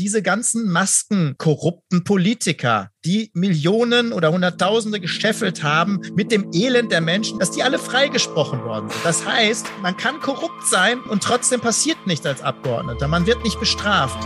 [0.00, 7.38] diese ganzen maskenkorrupten Politiker, die Millionen oder Hunderttausende gescheffelt haben mit dem Elend der Menschen,
[7.38, 9.04] dass die alle freigesprochen worden sind.
[9.04, 13.08] Das heißt, man kann korrupt sein und trotzdem passiert nichts als Abgeordneter.
[13.08, 14.18] Man wird nicht bestraft.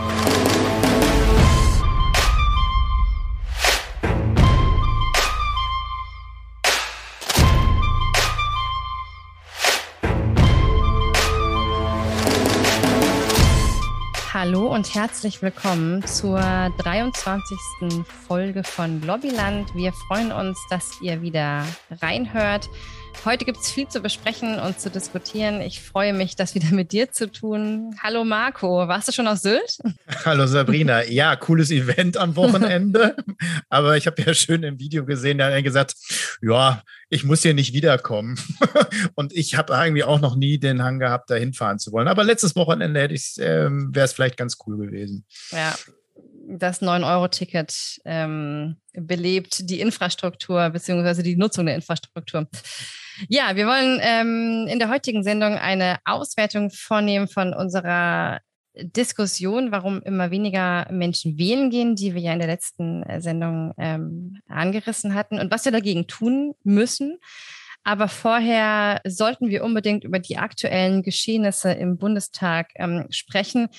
[14.55, 16.39] Hallo und herzlich willkommen zur
[16.77, 18.05] 23.
[18.25, 19.75] Folge von Lobbyland.
[19.75, 21.65] Wir freuen uns, dass ihr wieder
[22.01, 22.69] reinhört.
[23.23, 25.61] Heute gibt es viel zu besprechen und zu diskutieren.
[25.61, 27.95] Ich freue mich, das wieder mit dir zu tun.
[28.03, 29.77] Hallo Marco, warst du schon auf Sylt?
[30.25, 31.03] Hallo Sabrina.
[31.05, 33.15] Ja, cooles Event am Wochenende.
[33.69, 35.95] Aber ich habe ja schön im Video gesehen, da hat er gesagt,
[36.41, 38.37] ja, ich muss hier nicht wiederkommen.
[39.15, 42.07] und ich habe irgendwie auch noch nie den Hang gehabt, da hinfahren zu wollen.
[42.07, 45.25] Aber letztes Wochenende hätte ich, ähm, wäre es vielleicht ganz cool gewesen.
[45.51, 45.75] Ja,
[46.47, 52.47] das 9-Euro-Ticket ähm, belebt die Infrastruktur beziehungsweise die Nutzung der Infrastruktur.
[53.29, 58.39] Ja, wir wollen ähm, in der heutigen Sendung eine Auswertung vornehmen von unserer
[58.77, 63.73] Diskussion, warum immer weniger Menschen wählen gehen, die wir ja in der letzten äh, Sendung
[63.77, 67.17] ähm, angerissen hatten und was wir dagegen tun müssen.
[67.83, 73.69] Aber vorher sollten wir unbedingt über die aktuellen Geschehnisse im Bundestag ähm, sprechen.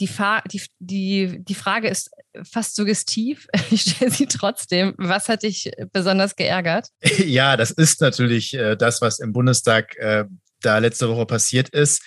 [0.00, 0.08] Die,
[0.50, 2.10] die, die, die Frage ist
[2.50, 3.46] fast suggestiv.
[3.70, 4.94] Ich stelle sie trotzdem.
[4.98, 6.88] Was hat dich besonders geärgert?
[7.18, 10.24] Ja, das ist natürlich äh, das, was im Bundestag äh,
[10.60, 12.02] da letzte Woche passiert ist.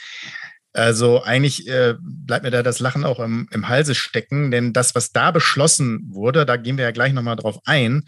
[0.74, 4.94] Also eigentlich äh, bleibt mir da das Lachen auch im, im Halse stecken, denn das,
[4.94, 8.04] was da beschlossen wurde, da gehen wir ja gleich nochmal drauf ein,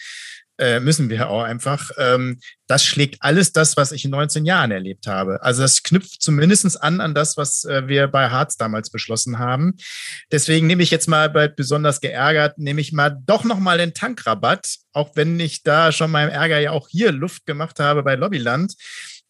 [0.58, 1.92] äh, müssen wir auch einfach.
[1.98, 5.42] Ähm, das schlägt alles das, was ich in 19 Jahren erlebt habe.
[5.42, 9.76] Also das knüpft zumindest an an das, was äh, wir bei Harz damals beschlossen haben.
[10.32, 14.78] Deswegen nehme ich jetzt mal bei besonders geärgert, nehme ich mal doch nochmal den Tankrabatt,
[14.94, 18.74] auch wenn ich da schon meinem Ärger ja auch hier Luft gemacht habe bei Lobbyland.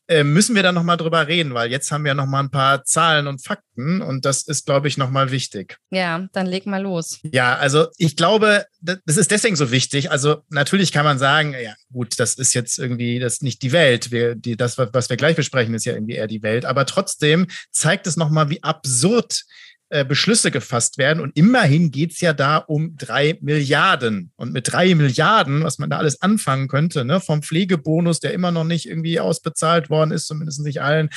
[0.10, 3.28] Äh, müssen wir da nochmal drüber reden, weil jetzt haben wir nochmal ein paar Zahlen
[3.28, 5.78] und Fakten und das ist, glaube ich, nochmal wichtig.
[5.92, 7.20] Ja, dann leg mal los.
[7.24, 10.10] Ja, also ich glaube, das ist deswegen so wichtig.
[10.10, 13.72] Also natürlich kann man sagen, ja gut, das ist jetzt irgendwie das ist nicht die
[13.72, 14.12] Welt.
[14.12, 16.66] Wir, die, das, was wir gleich besprechen, ist ja irgendwie eher die Welt.
[16.66, 19.44] Aber trotzdem zeigt es nochmal, wie absurd
[19.90, 21.22] äh, Beschlüsse gefasst werden.
[21.22, 24.32] Und immerhin geht es ja da um drei Milliarden.
[24.36, 28.52] Und mit drei Milliarden, was man da alles anfangen könnte, ne, vom Pflegebonus, der immer
[28.52, 31.10] noch nicht irgendwie ausbezahlt worden ist, zumindest nicht allen,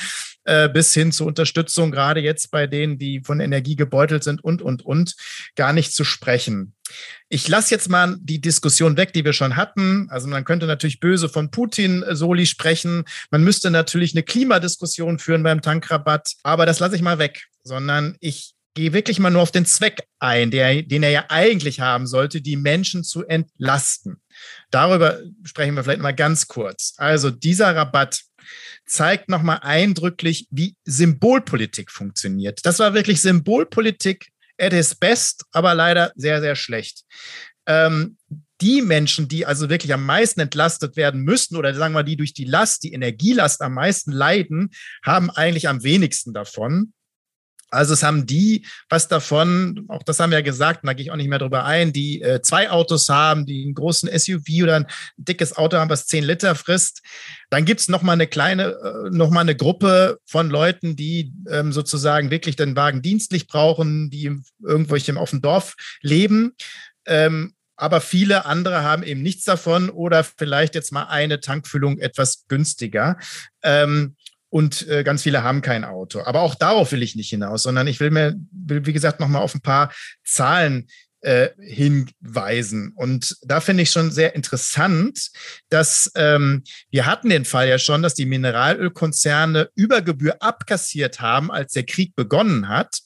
[0.43, 4.61] äh, bis hin zur Unterstützung, gerade jetzt bei denen, die von Energie gebeutelt sind und,
[4.61, 5.15] und, und,
[5.55, 6.73] gar nicht zu sprechen.
[7.29, 10.07] Ich lasse jetzt mal die Diskussion weg, die wir schon hatten.
[10.09, 13.05] Also man könnte natürlich böse von Putin äh, Soli sprechen.
[13.29, 16.33] Man müsste natürlich eine Klimadiskussion führen beim Tankrabatt.
[16.43, 20.03] Aber das lasse ich mal weg, sondern ich gehe wirklich mal nur auf den Zweck
[20.19, 24.21] ein, der, den er ja eigentlich haben sollte, die Menschen zu entlasten.
[24.69, 26.93] Darüber sprechen wir vielleicht mal ganz kurz.
[26.97, 28.21] Also dieser Rabatt
[28.85, 32.65] zeigt nochmal eindrücklich, wie Symbolpolitik funktioniert.
[32.65, 34.29] Das war wirklich Symbolpolitik
[34.59, 37.03] at its best, aber leider sehr, sehr schlecht.
[37.65, 38.17] Ähm,
[38.61, 42.33] die Menschen, die also wirklich am meisten entlastet werden müssten oder sagen wir, die durch
[42.33, 44.69] die Last, die Energielast am meisten leiden,
[45.03, 46.93] haben eigentlich am wenigsten davon.
[47.71, 51.11] Also es haben die was davon, auch das haben wir ja gesagt, da gehe ich
[51.11, 54.75] auch nicht mehr drüber ein, die äh, zwei Autos haben, die einen großen SUV oder
[54.75, 54.87] ein
[55.17, 57.01] dickes Auto haben, was zehn Liter frisst.
[57.49, 61.71] Dann gibt's noch mal eine kleine, äh, noch mal eine Gruppe von Leuten, die ähm,
[61.71, 66.53] sozusagen wirklich den Wagen dienstlich brauchen, die irgendwo auf dem Dorf leben.
[67.05, 72.45] Ähm, aber viele andere haben eben nichts davon oder vielleicht jetzt mal eine Tankfüllung etwas
[72.47, 73.17] günstiger.
[73.63, 74.15] Ähm,
[74.51, 76.21] und äh, ganz viele haben kein Auto.
[76.25, 79.41] Aber auch darauf will ich nicht hinaus, sondern ich will mir, will, wie gesagt, nochmal
[79.41, 79.93] auf ein paar
[80.25, 80.87] Zahlen
[81.21, 82.91] äh, hinweisen.
[82.95, 85.29] Und da finde ich schon sehr interessant,
[85.69, 91.49] dass ähm, wir hatten den Fall ja schon, dass die Mineralölkonzerne über Gebühr abkassiert haben,
[91.49, 92.99] als der Krieg begonnen hat.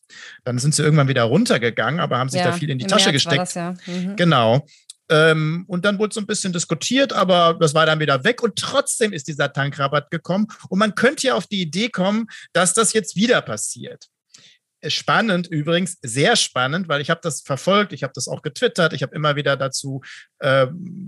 [0.45, 3.11] Dann sind sie irgendwann wieder runtergegangen, aber haben sich ja, da viel in die Tasche
[3.11, 3.41] März gesteckt.
[3.41, 3.75] Das, ja.
[3.85, 4.15] mhm.
[4.15, 4.65] Genau.
[5.09, 8.41] Ähm, und dann wurde so ein bisschen diskutiert, aber das war dann wieder weg.
[8.41, 10.47] Und trotzdem ist dieser Tankrabatt gekommen.
[10.69, 14.09] Und man könnte ja auf die Idee kommen, dass das jetzt wieder passiert
[14.89, 19.03] spannend übrigens, sehr spannend, weil ich habe das verfolgt, ich habe das auch getwittert, ich
[19.03, 20.01] habe immer wieder dazu
[20.39, 20.67] äh,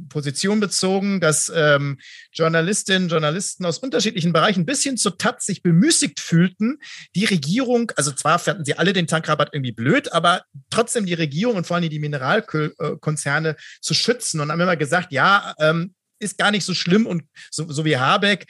[0.09, 2.00] Position bezogen, dass ähm,
[2.33, 6.79] Journalistinnen, Journalisten aus unterschiedlichen Bereichen bis hin zur Taz sich bemüßigt fühlten,
[7.15, 11.56] die Regierung, also zwar fanden sie alle den Tankrabatt irgendwie blöd, aber trotzdem die Regierung
[11.56, 14.39] und vor allem die Mineralkonzerne zu schützen.
[14.39, 17.97] Und haben immer gesagt, ja, ähm, ist gar nicht so schlimm und so, so wie
[17.97, 18.45] Habeck,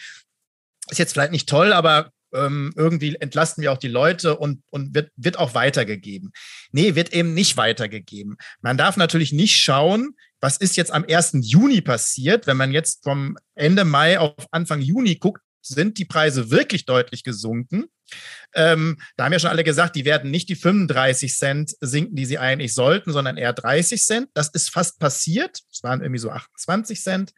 [0.90, 4.94] ist jetzt vielleicht nicht toll, aber ähm, irgendwie entlasten wir auch die Leute und, und
[4.94, 6.32] wird, wird auch weitergegeben.
[6.72, 8.38] Nee, wird eben nicht weitergegeben.
[8.62, 11.38] Man darf natürlich nicht schauen, was ist jetzt am 1.
[11.42, 12.48] Juni passiert.
[12.48, 17.24] Wenn man jetzt vom Ende Mai auf Anfang Juni guckt, sind die Preise wirklich deutlich
[17.24, 17.86] gesunken.
[18.54, 22.26] Ähm, da haben ja schon alle gesagt, die werden nicht die 35 Cent sinken, die
[22.26, 24.30] sie eigentlich sollten, sondern eher 30 Cent.
[24.34, 25.60] Das ist fast passiert.
[25.72, 27.34] Es waren irgendwie so 28 Cent.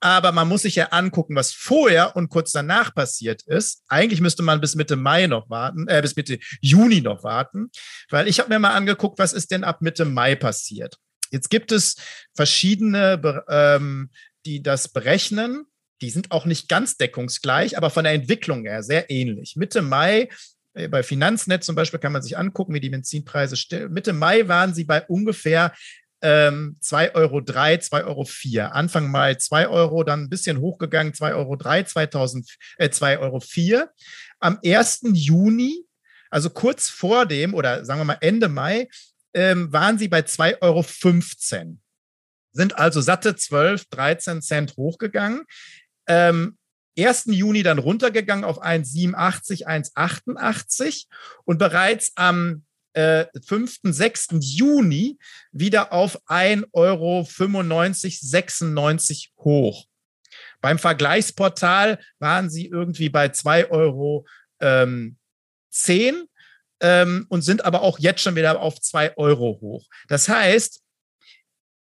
[0.00, 3.82] Aber man muss sich ja angucken, was vorher und kurz danach passiert ist.
[3.88, 7.70] Eigentlich müsste man bis Mitte Mai noch warten, äh, bis Mitte Juni noch warten,
[8.10, 10.96] weil ich habe mir mal angeguckt, was ist denn ab Mitte Mai passiert.
[11.30, 11.96] Jetzt gibt es
[12.34, 14.10] verschiedene, ähm,
[14.44, 15.64] die das berechnen.
[16.02, 19.56] Die sind auch nicht ganz deckungsgleich, aber von der Entwicklung her sehr ähnlich.
[19.56, 20.28] Mitte Mai
[20.74, 23.92] äh, bei Finanznet zum Beispiel kann man sich angucken, wie die Benzinpreise stehen.
[23.92, 25.72] Mitte Mai waren sie bei ungefähr
[26.22, 28.72] ähm, 2,03 Euro, 2,04 Euro.
[28.72, 33.88] Anfang Mai 2 Euro, dann ein bisschen hochgegangen, 2,03 Euro, 2000, äh, 2,04 Euro.
[34.40, 35.00] Am 1.
[35.12, 35.84] Juni,
[36.30, 38.88] also kurz vor dem oder sagen wir mal Ende Mai,
[39.34, 41.76] ähm, waren sie bei 2,15 Euro.
[42.52, 45.44] Sind also satte 12, 13 Cent hochgegangen.
[46.08, 46.56] Ähm,
[46.98, 47.26] 1.
[47.26, 51.06] Juni dann runtergegangen auf 1,87, 1,88
[51.44, 52.65] und bereits am
[52.96, 54.28] äh, 5., 6.
[54.40, 55.18] Juni
[55.52, 59.86] wieder auf 1,95 Euro 96 hoch.
[60.60, 64.26] Beim Vergleichsportal waren sie irgendwie bei 2,10 Euro
[64.60, 65.16] ähm,
[65.70, 66.26] 10,
[66.80, 69.86] ähm, und sind aber auch jetzt schon wieder auf 2 Euro hoch.
[70.08, 70.82] Das heißt,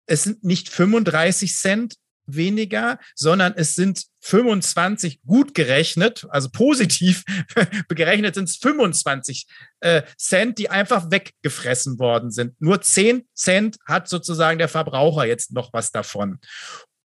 [0.06, 7.24] es sind nicht 35 Cent weniger, sondern es sind 25 gut gerechnet, also positiv
[7.90, 9.48] gerechnet sind es 25
[9.82, 12.60] äh, Cent, die einfach weggefressen worden sind.
[12.62, 16.40] Nur 10 Cent hat sozusagen der Verbraucher jetzt noch was davon.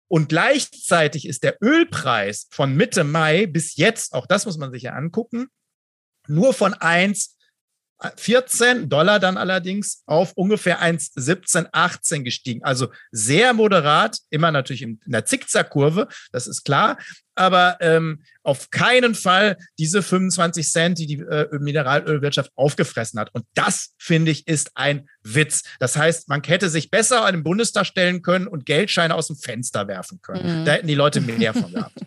[0.09, 4.85] Und gleichzeitig ist der Ölpreis von Mitte Mai bis jetzt, auch das muss man sich
[4.85, 5.49] ja angucken,
[6.27, 7.38] nur von 1
[8.17, 12.63] 14 Dollar dann allerdings auf ungefähr 1,17, 18 gestiegen.
[12.63, 16.99] Also sehr moderat, immer natürlich in der Zickzackkurve, das ist klar,
[17.35, 23.33] aber ähm, auf keinen Fall diese 25 Cent, die die äh, Mineralölwirtschaft aufgefressen hat.
[23.33, 25.63] Und das, finde ich, ist ein Witz.
[25.79, 29.37] Das heißt, man hätte sich besser an den Bundestag stellen können und Geldscheine aus dem
[29.37, 30.61] Fenster werfen können.
[30.61, 30.65] Mhm.
[30.65, 32.01] Da hätten die Leute mehr von gehabt.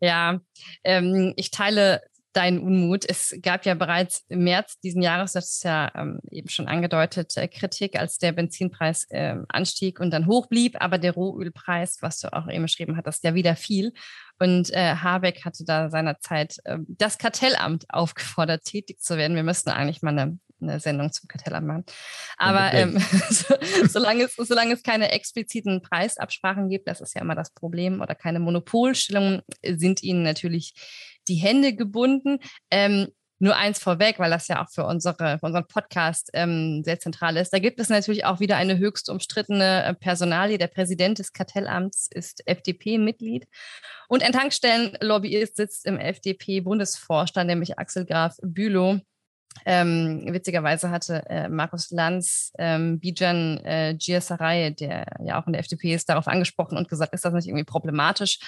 [0.00, 0.40] Ja,
[0.84, 2.02] ähm, ich teile
[2.36, 3.04] deinen Unmut.
[3.08, 7.36] Es gab ja bereits im März diesen Jahres, das ist ja ähm, eben schon angedeutet,
[7.36, 12.20] äh, Kritik, als der Benzinpreis äh, anstieg und dann hoch blieb, aber der Rohölpreis, was
[12.20, 13.92] du auch eben beschrieben hattest, ja wieder fiel.
[14.38, 19.36] Und äh, Habeck hatte da seinerzeit äh, das Kartellamt aufgefordert, tätig zu werden.
[19.36, 21.84] Wir müssten eigentlich mal eine eine Sendung zum Kartellamt machen.
[22.38, 22.98] Aber ähm,
[23.30, 23.54] so,
[23.86, 28.14] solange, es, solange es keine expliziten Preisabsprachen gibt, das ist ja immer das Problem, oder
[28.14, 30.74] keine Monopolstellungen, sind ihnen natürlich
[31.28, 32.38] die Hände gebunden.
[32.70, 33.08] Ähm,
[33.38, 37.36] nur eins vorweg, weil das ja auch für, unsere, für unseren Podcast ähm, sehr zentral
[37.36, 37.52] ist.
[37.52, 40.58] Da gibt es natürlich auch wieder eine höchst umstrittene äh, Personalie.
[40.58, 43.46] Der Präsident des Kartellamts ist FDP-Mitglied
[44.08, 49.00] und ein Tankstellenlobbyist sitzt im FDP-Bundesvorstand, nämlich Axel Graf Bülow.
[49.64, 55.60] Ähm, witzigerweise hatte äh, Markus Lanz ähm, Bijan äh, Giasaray, der ja auch in der
[55.60, 58.38] FDP ist, darauf angesprochen und gesagt, ist das nicht irgendwie problematisch?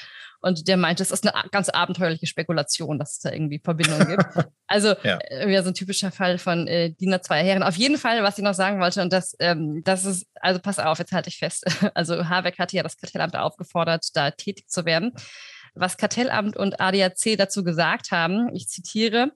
[0.40, 4.24] Und der meinte, es ist eine ganz abenteuerliche Spekulation, dass es da irgendwie Verbindungen gibt.
[4.70, 5.18] Also ja.
[5.30, 7.62] äh, so ein typischer Fall von äh, Diener zweier Herren.
[7.62, 10.78] Auf jeden Fall, was ich noch sagen wollte, und das, ähm, das ist, also pass
[10.78, 11.64] auf, jetzt halte ich fest.
[11.94, 15.12] Also Habeck hatte ja das Kartellamt aufgefordert, da tätig zu werden.
[15.74, 19.32] Was Kartellamt und ADAC dazu gesagt haben, ich zitiere,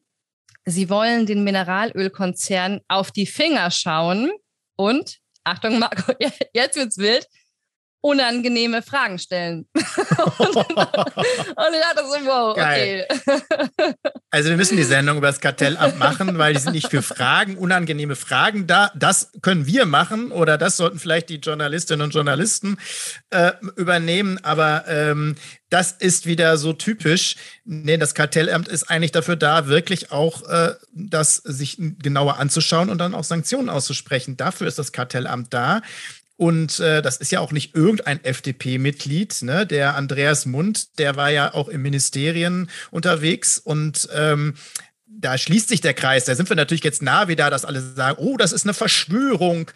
[0.64, 4.30] Sie wollen den Mineralölkonzern auf die Finger schauen.
[4.76, 6.12] Und, Achtung, Marco,
[6.52, 7.26] jetzt wird's wild,
[8.02, 9.66] unangenehme Fragen stellen.
[9.74, 9.84] und,
[10.56, 13.06] ich dachte so, wow, Geil.
[13.08, 13.94] okay.
[14.30, 17.56] also wir müssen die Sendung über das Kartellamt machen, weil die sind nicht für Fragen,
[17.56, 18.90] unangenehme Fragen da.
[18.96, 22.76] Das können wir machen oder das sollten vielleicht die Journalistinnen und Journalisten
[23.30, 24.38] äh, übernehmen.
[24.42, 25.36] Aber ähm,
[25.70, 27.36] das ist wieder so typisch.
[27.64, 32.98] Nee, das Kartellamt ist eigentlich dafür da, wirklich auch äh, das sich genauer anzuschauen und
[32.98, 34.36] dann auch Sanktionen auszusprechen.
[34.36, 35.82] Dafür ist das Kartellamt da.
[36.42, 39.42] Und äh, das ist ja auch nicht irgendein FDP-Mitglied.
[39.42, 39.64] Ne?
[39.64, 44.54] Der Andreas Mund, der war ja auch im Ministerien unterwegs und ähm,
[45.06, 46.24] da schließt sich der Kreis.
[46.24, 49.70] Da sind wir natürlich jetzt nah wieder, dass alle sagen, oh, das ist eine Verschwörung.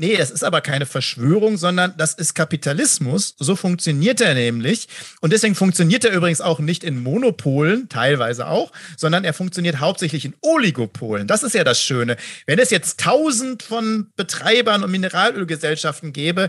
[0.00, 3.34] Nee, das ist aber keine Verschwörung, sondern das ist Kapitalismus.
[3.36, 4.86] So funktioniert er nämlich.
[5.20, 10.24] Und deswegen funktioniert er übrigens auch nicht in Monopolen, teilweise auch, sondern er funktioniert hauptsächlich
[10.24, 11.26] in Oligopolen.
[11.26, 12.16] Das ist ja das Schöne.
[12.46, 16.48] Wenn es jetzt tausend von Betreibern und Mineralölgesellschaften gäbe,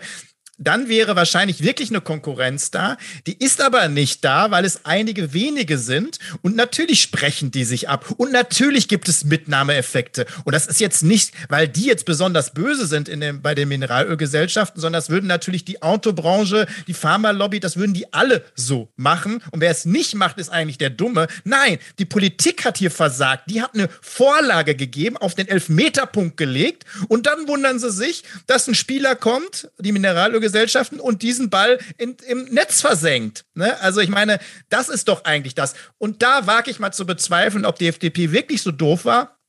[0.59, 2.97] dann wäre wahrscheinlich wirklich eine Konkurrenz da.
[3.25, 6.19] Die ist aber nicht da, weil es einige wenige sind.
[6.41, 8.13] Und natürlich sprechen die sich ab.
[8.17, 10.25] Und natürlich gibt es Mitnahmeeffekte.
[10.43, 13.69] Und das ist jetzt nicht, weil die jetzt besonders böse sind in dem, bei den
[13.69, 19.41] Mineralölgesellschaften, sondern das würden natürlich die Autobranche, die Pharmalobby, das würden die alle so machen.
[19.51, 21.27] Und wer es nicht macht, ist eigentlich der Dumme.
[21.45, 23.43] Nein, die Politik hat hier versagt.
[23.49, 26.83] Die hat eine Vorlage gegeben, auf den Elfmeterpunkt gelegt.
[27.07, 31.79] Und dann wundern sie sich, dass ein Spieler kommt, die Mineralölgesellschaft, Gesellschaften und diesen Ball
[31.97, 33.45] in, im Netz versenkt.
[33.53, 33.79] Ne?
[33.81, 34.39] Also ich meine,
[34.69, 35.75] das ist doch eigentlich das.
[35.97, 39.39] Und da wage ich mal zu bezweifeln, ob die FDP wirklich so doof war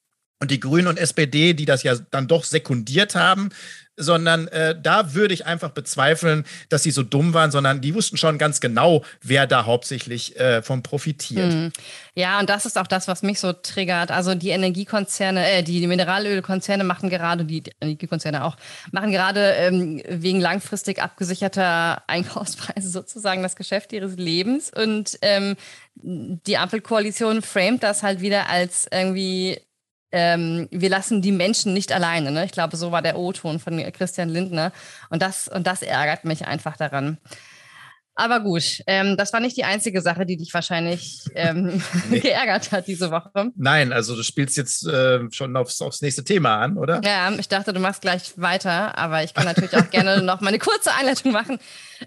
[0.40, 3.50] und die Grünen und SPD, die das ja dann doch sekundiert haben,
[3.96, 8.16] sondern äh, da würde ich einfach bezweifeln, dass sie so dumm waren, sondern die wussten
[8.16, 11.52] schon ganz genau, wer da hauptsächlich äh, von profitiert.
[11.52, 11.72] Hm.
[12.14, 14.10] Ja, und das ist auch das, was mich so triggert.
[14.10, 18.56] Also die Energiekonzerne, äh, die, die Mineralölkonzerne machen gerade, die Energiekonzerne auch,
[18.92, 24.70] machen gerade ähm, wegen langfristig abgesicherter Einkaufspreise sozusagen das Geschäft ihres Lebens.
[24.74, 25.56] Und ähm,
[25.94, 29.60] die Ampelkoalition framet das halt wieder als irgendwie
[30.12, 32.30] ähm, wir lassen die Menschen nicht alleine.
[32.30, 32.44] Ne?
[32.44, 34.72] Ich glaube, so war der O-Ton von Christian Lindner.
[35.08, 37.18] Und das, und das ärgert mich einfach daran.
[38.20, 42.20] Aber gut, ähm, das war nicht die einzige Sache, die dich wahrscheinlich ähm, nee.
[42.20, 43.50] geärgert hat diese Woche.
[43.56, 47.00] Nein, also du spielst jetzt äh, schon aufs, aufs nächste Thema an, oder?
[47.02, 50.48] Ja, ich dachte, du machst gleich weiter, aber ich kann natürlich auch gerne noch mal
[50.48, 51.58] eine kurze Einleitung machen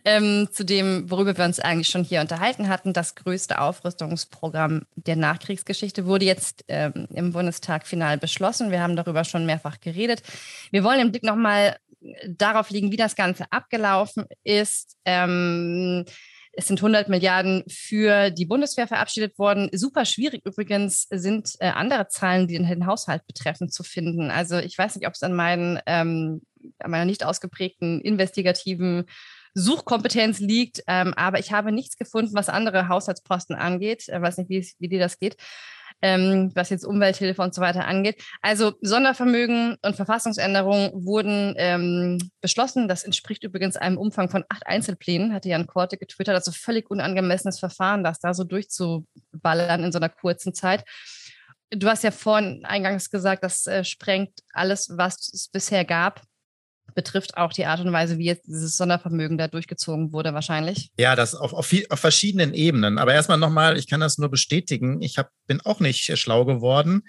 [0.05, 2.93] ähm, zu dem, worüber wir uns eigentlich schon hier unterhalten hatten.
[2.93, 8.69] Das größte Aufrüstungsprogramm der Nachkriegsgeschichte wurde jetzt ähm, im Bundestag final beschlossen.
[8.69, 10.21] Wir haben darüber schon mehrfach geredet.
[10.69, 11.75] Wir wollen den Blick noch mal
[12.27, 14.97] darauf liegen, wie das Ganze abgelaufen ist.
[15.05, 16.05] Ähm,
[16.55, 19.69] es sind 100 Milliarden für die Bundeswehr verabschiedet worden.
[19.71, 24.29] Super schwierig übrigens sind äh, andere Zahlen, die den Haushalt betreffen, zu finden.
[24.29, 26.43] Also ich weiß nicht, ob es an, meinen, ähm,
[26.77, 29.05] an meiner nicht ausgeprägten investigativen
[29.55, 34.05] Suchkompetenz liegt, ähm, aber ich habe nichts gefunden, was andere Haushaltsposten angeht.
[34.07, 35.37] Ich weiß nicht, wie, wie dir das geht
[36.03, 38.21] ähm, was jetzt Umwelthilfe und so weiter angeht.
[38.41, 42.89] Also Sondervermögen und Verfassungsänderungen wurden ähm, beschlossen.
[42.89, 46.35] Das entspricht übrigens einem Umfang von acht Einzelplänen, hatte Jan Korte getwittert.
[46.35, 50.83] Also völlig unangemessenes Verfahren, das da so durchzuballern in so einer kurzen Zeit.
[51.71, 56.21] Du hast ja vorhin eingangs gesagt, das äh, sprengt alles, was es bisher gab
[56.93, 60.91] betrifft auch die Art und Weise, wie jetzt dieses Sondervermögen da durchgezogen wurde, wahrscheinlich.
[60.97, 62.97] Ja, das auf, auf, viel, auf verschiedenen Ebenen.
[62.97, 65.01] Aber erstmal nochmal, ich kann das nur bestätigen.
[65.01, 67.03] Ich hab, bin auch nicht schlau geworden.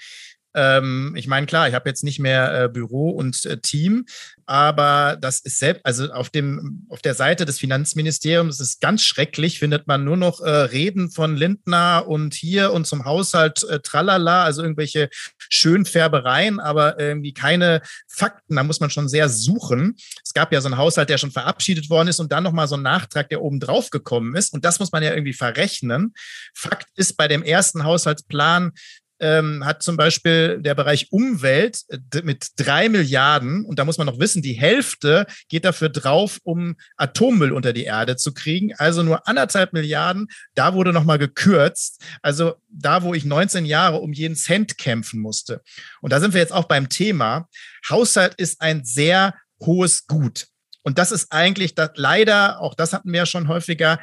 [0.54, 4.06] Ähm, ich meine, klar, ich habe jetzt nicht mehr äh, Büro und äh, Team,
[4.46, 9.58] aber das ist selbst, also auf dem, auf der Seite des Finanzministeriums ist ganz schrecklich,
[9.58, 14.44] findet man nur noch äh, Reden von Lindner und hier und zum Haushalt äh, tralala,
[14.44, 15.08] also irgendwelche
[15.38, 18.56] Schönfärbereien, aber irgendwie keine Fakten.
[18.56, 19.96] Da muss man schon sehr suchen.
[20.23, 22.76] Es gab ja so einen Haushalt, der schon verabschiedet worden ist und dann nochmal so
[22.76, 24.52] ein Nachtrag, der oben drauf gekommen ist.
[24.52, 26.12] Und das muss man ja irgendwie verrechnen.
[26.54, 28.73] Fakt ist, bei dem ersten Haushaltsplan
[29.21, 34.06] ähm, hat zum Beispiel der Bereich Umwelt äh, mit drei Milliarden, und da muss man
[34.06, 38.75] noch wissen, die Hälfte geht dafür drauf, um Atommüll unter die Erde zu kriegen.
[38.76, 42.02] Also nur anderthalb Milliarden, da wurde nochmal gekürzt.
[42.23, 45.62] Also da, wo ich 19 Jahre um jeden Cent kämpfen musste.
[46.00, 47.49] Und da sind wir jetzt auch beim Thema.
[47.88, 50.47] Haushalt ist ein sehr hohes Gut.
[50.83, 53.99] Und das ist eigentlich das, leider, auch das hatten wir ja schon häufiger,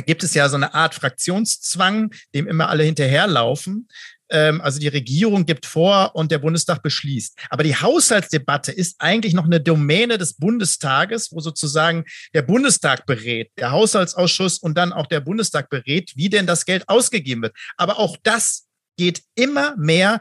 [0.00, 3.88] gibt es ja so eine Art Fraktionszwang, dem immer alle hinterherlaufen.
[4.28, 7.38] Ähm, also die Regierung gibt vor und der Bundestag beschließt.
[7.50, 13.50] Aber die Haushaltsdebatte ist eigentlich noch eine Domäne des Bundestages, wo sozusagen der Bundestag berät,
[13.58, 17.56] der Haushaltsausschuss und dann auch der Bundestag berät, wie denn das Geld ausgegeben wird.
[17.76, 20.20] Aber auch das geht immer mehr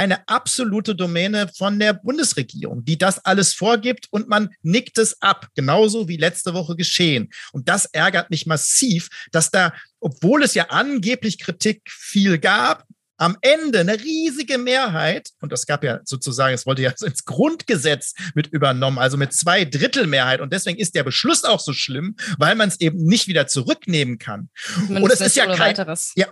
[0.00, 5.48] eine absolute Domäne von der Bundesregierung, die das alles vorgibt und man nickt es ab,
[5.54, 7.28] genauso wie letzte Woche geschehen.
[7.52, 12.86] Und das ärgert mich massiv, dass da, obwohl es ja angeblich Kritik viel gab,
[13.18, 18.14] am Ende eine riesige Mehrheit, und das gab ja sozusagen, es wollte ja ins Grundgesetz
[18.34, 20.40] mit übernommen, also mit zwei Drittel Mehrheit.
[20.40, 24.18] Und deswegen ist der Beschluss auch so schlimm, weil man es eben nicht wieder zurücknehmen
[24.18, 24.48] kann.
[24.88, 26.12] Und es ist ja kein, weiteres.
[26.16, 26.28] ja,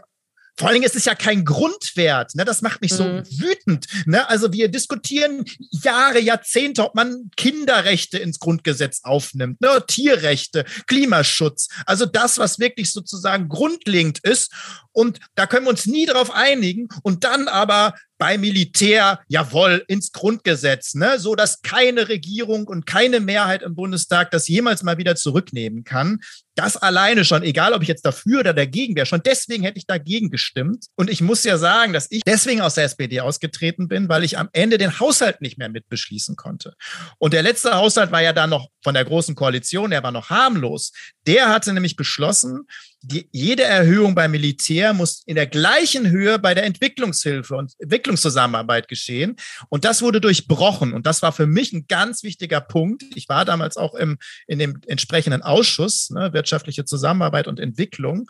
[0.58, 2.34] vor allen Dingen ist es ja kein Grundwert.
[2.34, 2.44] Ne?
[2.44, 3.22] Das macht mich so mhm.
[3.30, 3.86] wütend.
[4.06, 4.28] Ne?
[4.28, 9.84] Also wir diskutieren Jahre, Jahrzehnte, ob man Kinderrechte ins Grundgesetz aufnimmt, ne?
[9.86, 11.68] Tierrechte, Klimaschutz.
[11.86, 14.52] Also das, was wirklich sozusagen grundlegend ist.
[14.90, 16.88] Und da können wir uns nie darauf einigen.
[17.04, 23.20] Und dann aber bei Militär, jawohl, ins Grundgesetz, ne, so dass keine Regierung und keine
[23.20, 26.20] Mehrheit im Bundestag das jemals mal wieder zurücknehmen kann.
[26.56, 29.86] Das alleine schon, egal ob ich jetzt dafür oder dagegen wäre, schon deswegen hätte ich
[29.86, 30.86] dagegen gestimmt.
[30.96, 34.38] Und ich muss ja sagen, dass ich deswegen aus der SPD ausgetreten bin, weil ich
[34.38, 36.74] am Ende den Haushalt nicht mehr mitbeschließen konnte.
[37.18, 40.30] Und der letzte Haushalt war ja dann noch von der Großen Koalition, der war noch
[40.30, 40.92] harmlos.
[41.28, 42.66] Der hatte nämlich beschlossen,
[43.02, 48.88] die, jede Erhöhung beim Militär muss in der gleichen Höhe bei der Entwicklungshilfe und Entwicklungszusammenarbeit
[48.88, 49.36] geschehen.
[49.68, 50.92] Und das wurde durchbrochen.
[50.92, 53.04] Und das war für mich ein ganz wichtiger Punkt.
[53.14, 58.28] Ich war damals auch im, in dem entsprechenden Ausschuss, ne, wirtschaftliche Zusammenarbeit und Entwicklung.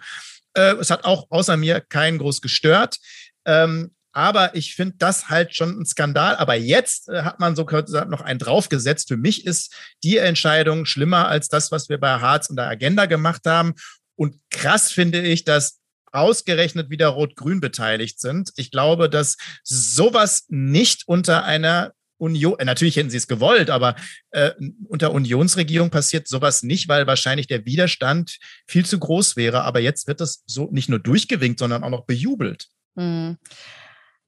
[0.55, 2.99] Äh, es hat auch außer mir keinen groß gestört.
[3.47, 6.37] Ähm, aber ich finde das halt schon ein Skandal.
[6.37, 9.09] Aber jetzt äh, hat man so noch einen draufgesetzt.
[9.09, 13.07] Für mich ist die Entscheidung schlimmer als das, was wir bei Harz und der Agenda
[13.07, 13.75] gemacht haben.
[14.19, 15.79] Und krass finde ich, dass
[16.11, 18.51] ausgerechnet wieder Rot-Grün beteiligt sind.
[18.57, 23.95] Ich glaube, dass sowas nicht unter einer Union, äh, natürlich hätten sie es gewollt, aber
[24.31, 24.51] äh,
[24.89, 29.63] unter Unionsregierung passiert sowas nicht, weil wahrscheinlich der Widerstand viel zu groß wäre.
[29.63, 32.67] Aber jetzt wird das so nicht nur durchgewinkt, sondern auch noch bejubelt.
[32.97, 33.37] Hm.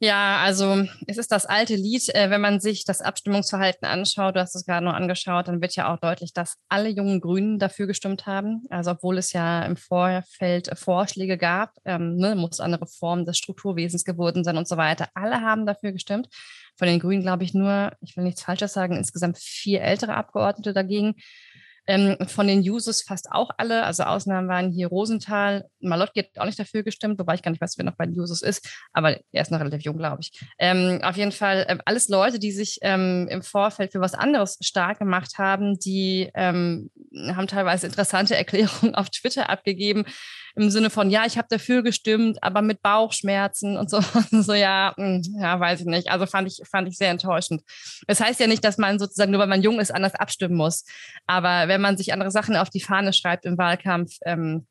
[0.02, 2.08] Ja, also es ist das alte Lied.
[2.14, 5.76] Äh, wenn man sich das Abstimmungsverhalten anschaut, du hast es gerade noch angeschaut, dann wird
[5.76, 8.62] ja auch deutlich, dass alle jungen Grünen dafür gestimmt haben.
[8.70, 14.04] Also obwohl es ja im Vorfeld Vorschläge gab, ähm, ne, muss eine Reform des Strukturwesens
[14.06, 15.08] geworden sein und so weiter.
[15.12, 16.28] Alle haben dafür gestimmt.
[16.78, 20.72] Von den Grünen glaube ich nur, ich will nichts Falsches sagen, insgesamt vier ältere Abgeordnete
[20.72, 21.14] dagegen.
[21.90, 26.44] Ähm, von den Users fast auch alle, also Ausnahmen waren hier Rosenthal, Malott hat auch
[26.44, 29.18] nicht dafür gestimmt, wobei ich gar nicht weiß, wer noch bei den Users ist, aber
[29.32, 30.30] er ist noch relativ jung, glaube ich.
[30.60, 34.56] Ähm, auf jeden Fall äh, alles Leute, die sich ähm, im Vorfeld für was anderes
[34.60, 36.92] stark gemacht haben, die ähm,
[37.34, 40.04] haben teilweise interessante Erklärungen auf Twitter abgegeben,
[40.54, 44.00] im Sinne von, ja, ich habe dafür gestimmt, aber mit Bauchschmerzen und so.
[44.30, 46.10] so, ja, hm, ja, weiß ich nicht.
[46.10, 47.62] Also fand ich, fand ich sehr enttäuschend.
[48.06, 50.84] Das heißt ja nicht, dass man sozusagen, nur weil man jung ist, anders abstimmen muss.
[51.26, 54.66] Aber wenn man sich andere Sachen auf die Fahne schreibt im Wahlkampf, ähm,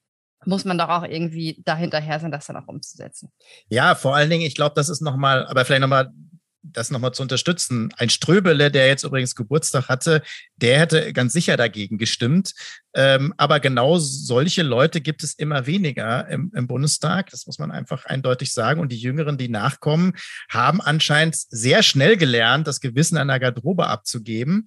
[0.45, 3.31] muss man doch auch irgendwie dahinterher sein, das dann auch umzusetzen.
[3.67, 6.11] Ja, vor allen Dingen, ich glaube, das ist nochmal, aber vielleicht nochmal
[6.61, 7.89] das nochmal zu unterstützen.
[7.97, 10.21] Ein Ströbele, der jetzt übrigens Geburtstag hatte,
[10.57, 12.53] der hätte ganz sicher dagegen gestimmt.
[12.93, 17.29] Ähm, aber genau solche Leute gibt es immer weniger im, im, Bundestag.
[17.29, 18.81] Das muss man einfach eindeutig sagen.
[18.81, 20.13] Und die Jüngeren, die nachkommen,
[20.49, 24.65] haben anscheinend sehr schnell gelernt, das Gewissen an der Garderobe abzugeben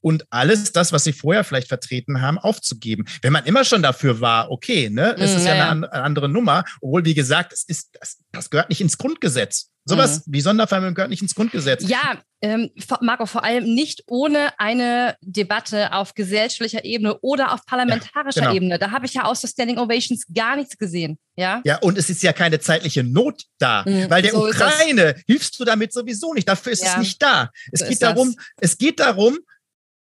[0.00, 3.04] und alles das, was sie vorher vielleicht vertreten haben, aufzugeben.
[3.22, 6.02] Wenn man immer schon dafür war, okay, ne, es mm, ist ja, ja eine, eine,
[6.02, 9.70] andere Nummer, obwohl, wie gesagt, es ist, das, das gehört nicht ins Grundgesetz.
[9.84, 10.32] Sowas mhm.
[10.32, 11.88] wie Sondervermögen gehört nicht ins Grundgesetz.
[11.88, 12.70] Ja, ähm,
[13.00, 18.56] Marco, vor allem nicht ohne eine Debatte auf gesellschaftlicher Ebene oder auf parlamentarischer ja, genau.
[18.56, 18.78] Ebene.
[18.78, 21.18] Da habe ich ja aus der Standing Ovations gar nichts gesehen.
[21.36, 25.16] Ja, ja und es ist ja keine zeitliche Not da, mhm, weil der so Ukraine
[25.26, 26.48] hilfst du damit sowieso nicht.
[26.48, 27.50] Dafür ist ja, es nicht da.
[27.72, 29.38] Es so geht darum, es geht darum,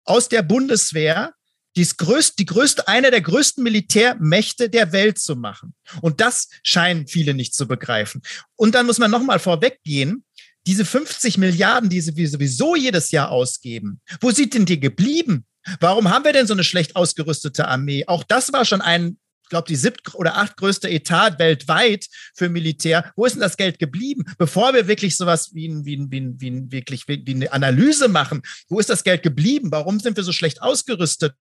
[0.07, 1.35] aus der Bundeswehr
[1.77, 5.75] dies größte, die größte, eine der größten Militärmächte der Welt zu machen.
[6.01, 8.23] Und das scheinen viele nicht zu begreifen.
[8.57, 10.25] Und dann muss man nochmal vorweggehen,
[10.67, 15.45] diese 50 Milliarden, die wir sowieso jedes Jahr ausgeben, wo sind denn die geblieben?
[15.81, 18.05] Warum haben wir denn so eine schlecht ausgerüstete Armee?
[18.07, 23.13] Auch das war schon ein glaube, die siebte oder achtgrößte Etat weltweit für Militär.
[23.17, 24.25] Wo ist denn das Geld geblieben?
[24.39, 27.53] Bevor wir wirklich sowas wie, ein, wie, ein, wie, ein, wie, ein, wirklich, wie eine
[27.53, 29.71] Analyse machen, wo ist das Geld geblieben?
[29.71, 31.35] Warum sind wir so schlecht ausgerüstet?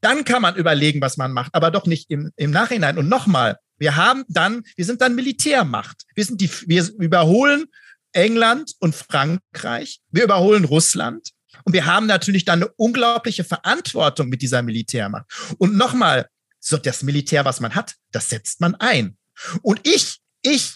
[0.00, 2.98] Dann kann man überlegen, was man macht, aber doch nicht im, im Nachhinein.
[2.98, 6.04] Und nochmal, wir haben dann, wir sind dann Militärmacht.
[6.14, 7.66] Wir sind die, wir überholen
[8.12, 10.00] England und Frankreich.
[10.10, 11.30] Wir überholen Russland.
[11.64, 15.26] Und wir haben natürlich dann eine unglaubliche Verantwortung mit dieser Militärmacht.
[15.58, 16.28] Und nochmal,
[16.60, 19.16] so das Militär, was man hat, das setzt man ein.
[19.62, 20.74] Und ich, ich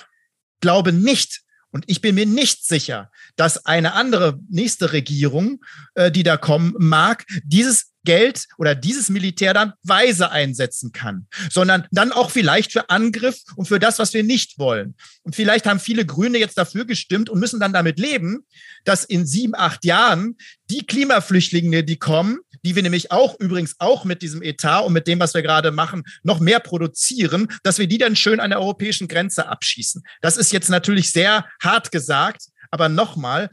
[0.61, 1.43] glaube nicht,
[1.73, 5.65] und ich bin mir nicht sicher, dass eine andere nächste Regierung,
[5.95, 11.87] äh, die da kommen mag, dieses Geld oder dieses Militär dann weise einsetzen kann, sondern
[11.91, 14.97] dann auch vielleicht für Angriff und für das, was wir nicht wollen.
[15.23, 18.45] Und vielleicht haben viele Grüne jetzt dafür gestimmt und müssen dann damit leben,
[18.85, 20.37] dass in sieben, acht Jahren
[20.69, 25.07] die Klimaflüchtlinge, die kommen, die wir nämlich auch übrigens auch mit diesem Etat und mit
[25.07, 28.61] dem, was wir gerade machen, noch mehr produzieren, dass wir die dann schön an der
[28.61, 30.03] europäischen Grenze abschießen.
[30.21, 33.51] Das ist jetzt natürlich sehr hart gesagt, aber nochmal,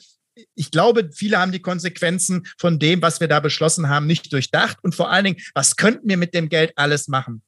[0.55, 4.77] ich glaube, viele haben die Konsequenzen von dem, was wir da beschlossen haben, nicht durchdacht.
[4.81, 7.41] Und vor allen Dingen, was könnten wir mit dem Geld alles machen?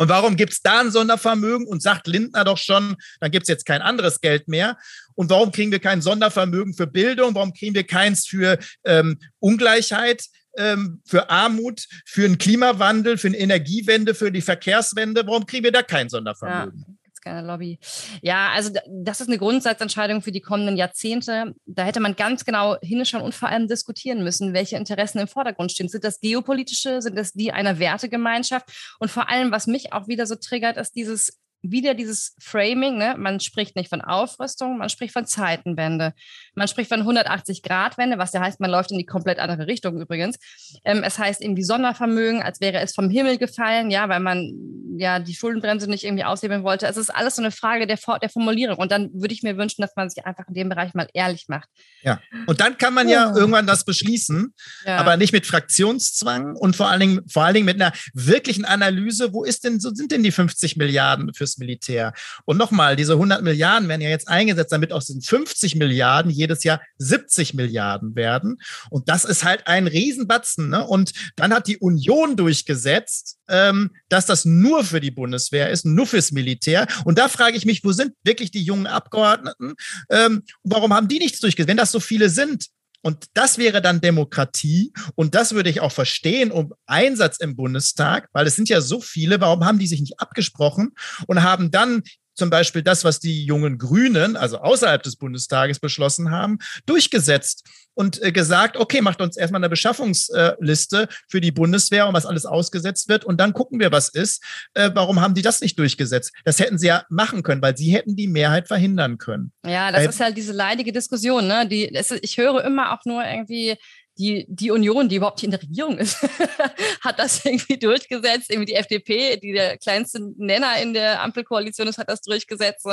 [0.00, 3.48] Und warum gibt es da ein Sondervermögen und sagt Lindner doch schon, dann gibt es
[3.48, 4.78] jetzt kein anderes Geld mehr?
[5.14, 7.34] Und warum kriegen wir kein Sondervermögen für Bildung?
[7.34, 10.24] Warum kriegen wir keins für ähm, Ungleichheit?
[10.56, 15.70] Ähm, für Armut, für den Klimawandel, für eine Energiewende, für die Verkehrswende, warum kriegen wir
[15.70, 16.84] da kein Sondervermögen?
[16.88, 17.78] Ja es keine Lobby.
[18.22, 21.54] Ja, also das ist eine Grundsatzentscheidung für die kommenden Jahrzehnte.
[21.66, 25.72] Da hätte man ganz genau hinschauen und vor allem diskutieren müssen, welche Interessen im Vordergrund
[25.72, 25.88] stehen.
[25.88, 27.02] Sind das geopolitische?
[27.02, 28.96] Sind das die einer Wertegemeinschaft?
[28.98, 33.14] Und vor allem, was mich auch wieder so triggert, ist dieses wieder dieses Framing, ne?
[33.18, 36.14] man spricht nicht von Aufrüstung, man spricht von Zeitenwende.
[36.54, 40.38] Man spricht von 180-Grad-Wende, was ja heißt, man läuft in die komplett andere Richtung übrigens.
[40.84, 44.52] Ähm, es heißt irgendwie Sondervermögen, als wäre es vom Himmel gefallen, ja, weil man
[44.96, 46.86] ja die Schuldenbremse nicht irgendwie aushebeln wollte.
[46.86, 48.78] Es ist alles so eine Frage der, der Formulierung.
[48.78, 51.46] Und dann würde ich mir wünschen, dass man sich einfach in dem Bereich mal ehrlich
[51.48, 51.68] macht.
[52.02, 53.36] Ja, und dann kann man ja oh.
[53.36, 54.96] irgendwann das beschließen, ja.
[54.96, 59.32] aber nicht mit Fraktionszwang und vor allen Dingen, vor allen Dingen mit einer wirklichen Analyse,
[59.32, 62.12] wo ist denn, so sind denn die 50 Milliarden fürs Militär?
[62.44, 66.64] Und nochmal, diese 100 Milliarden werden ja jetzt eingesetzt, damit aus den 50 Milliarden jedes
[66.64, 68.58] Jahr 70 Milliarden werden.
[68.90, 70.68] Und das ist halt ein Riesenbatzen.
[70.68, 70.86] Ne?
[70.86, 76.06] Und dann hat die Union durchgesetzt, ähm, dass das nur für die Bundeswehr ist, nur
[76.06, 76.86] fürs Militär.
[77.04, 79.74] Und da frage ich mich, wo sind wirklich die jungen Abgeordneten?
[80.10, 81.68] Ähm, warum haben die nichts durchgesetzt?
[81.68, 82.66] Wenn das so viele sind,
[83.02, 84.92] und das wäre dann Demokratie.
[85.14, 89.00] Und das würde ich auch verstehen um Einsatz im Bundestag, weil es sind ja so
[89.00, 89.40] viele.
[89.40, 90.92] Warum haben die sich nicht abgesprochen
[91.26, 92.02] und haben dann
[92.34, 98.22] zum Beispiel das, was die jungen Grünen, also außerhalb des Bundestages beschlossen haben, durchgesetzt und
[98.22, 103.08] äh, gesagt, okay, macht uns erstmal eine Beschaffungsliste für die Bundeswehr und was alles ausgesetzt
[103.08, 104.42] wird und dann gucken wir, was ist.
[104.74, 106.32] Äh, warum haben die das nicht durchgesetzt?
[106.44, 109.52] Das hätten sie ja machen können, weil sie hätten die Mehrheit verhindern können.
[109.66, 111.46] Ja, das ist halt diese leidige Diskussion.
[111.46, 111.68] Ne?
[111.68, 113.76] Die, es, ich höre immer auch nur irgendwie
[114.20, 116.18] die, die Union, die überhaupt in der Regierung ist,
[117.00, 118.50] hat das irgendwie durchgesetzt.
[118.50, 122.82] Irgendwie die FDP, die der kleinste Nenner in der Ampelkoalition ist, hat das durchgesetzt.
[122.82, 122.90] So,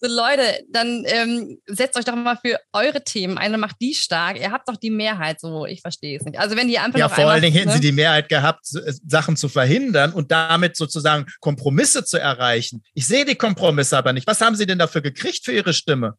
[0.00, 3.94] so Leute, dann ähm, setzt euch doch mal für eure Themen ein und macht die
[3.94, 4.40] stark.
[4.40, 6.38] Ihr habt doch die Mehrheit, so ich verstehe es nicht.
[6.38, 7.74] Also wenn die Ampel ja, vor einmal, allen Dingen hätten ne?
[7.74, 12.82] sie die Mehrheit gehabt, äh, Sachen zu verhindern und damit sozusagen Kompromisse zu erreichen.
[12.94, 14.26] Ich sehe die Kompromisse aber nicht.
[14.26, 16.16] Was haben sie denn dafür gekriegt für ihre Stimme?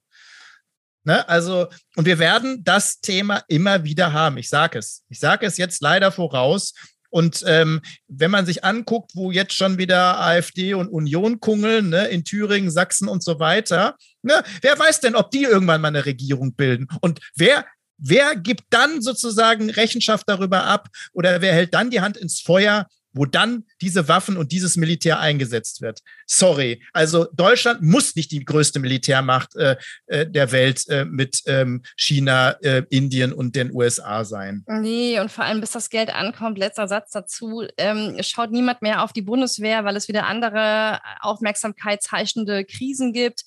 [1.04, 1.28] Ne?
[1.28, 4.38] Also, und wir werden das Thema immer wieder haben.
[4.38, 5.04] Ich sage es.
[5.10, 6.74] Ich sage es jetzt leider voraus.
[7.10, 12.08] Und ähm, wenn man sich anguckt, wo jetzt schon wieder AfD und Union kungeln, ne,
[12.08, 16.06] in Thüringen, Sachsen und so weiter, ne, wer weiß denn, ob die irgendwann mal eine
[16.06, 16.88] Regierung bilden?
[17.02, 17.66] Und wer
[18.06, 22.88] Wer gibt dann sozusagen Rechenschaft darüber ab oder wer hält dann die Hand ins Feuer,
[23.14, 26.00] wo dann diese Waffen und dieses Militär eingesetzt wird.
[26.26, 31.84] Sorry, also Deutschland muss nicht die größte Militärmacht äh, äh, der Welt äh, mit ähm,
[31.96, 34.64] China, äh, Indien und den USA sein.
[34.68, 39.04] Nee, und vor allem bis das Geld ankommt, letzter Satz dazu, ähm, schaut niemand mehr
[39.04, 43.44] auf die Bundeswehr, weil es wieder andere aufmerksamkeitsheischende Krisen gibt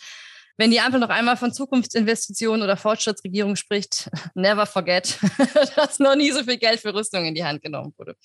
[0.59, 5.19] wenn die Ampel noch einmal von Zukunftsinvestitionen oder Fortschrittsregierung spricht, never forget,
[5.77, 8.17] dass noch nie so viel Geld für Rüstung in die Hand genommen wurde.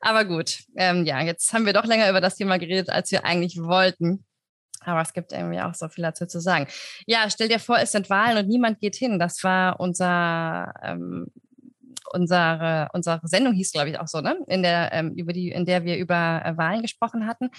[0.00, 3.24] Aber gut, ähm, ja, jetzt haben wir doch länger über das Thema geredet, als wir
[3.24, 4.24] eigentlich wollten.
[4.80, 6.66] Aber es gibt irgendwie auch so viel dazu zu sagen.
[7.06, 9.18] Ja, stell dir vor, es sind Wahlen und niemand geht hin.
[9.18, 11.26] Das war unser, ähm,
[12.12, 14.38] unsere, unsere Sendung hieß, glaube ich, auch so, ne?
[14.48, 17.50] In der, ähm, über die, in der wir über äh, Wahlen gesprochen hatten.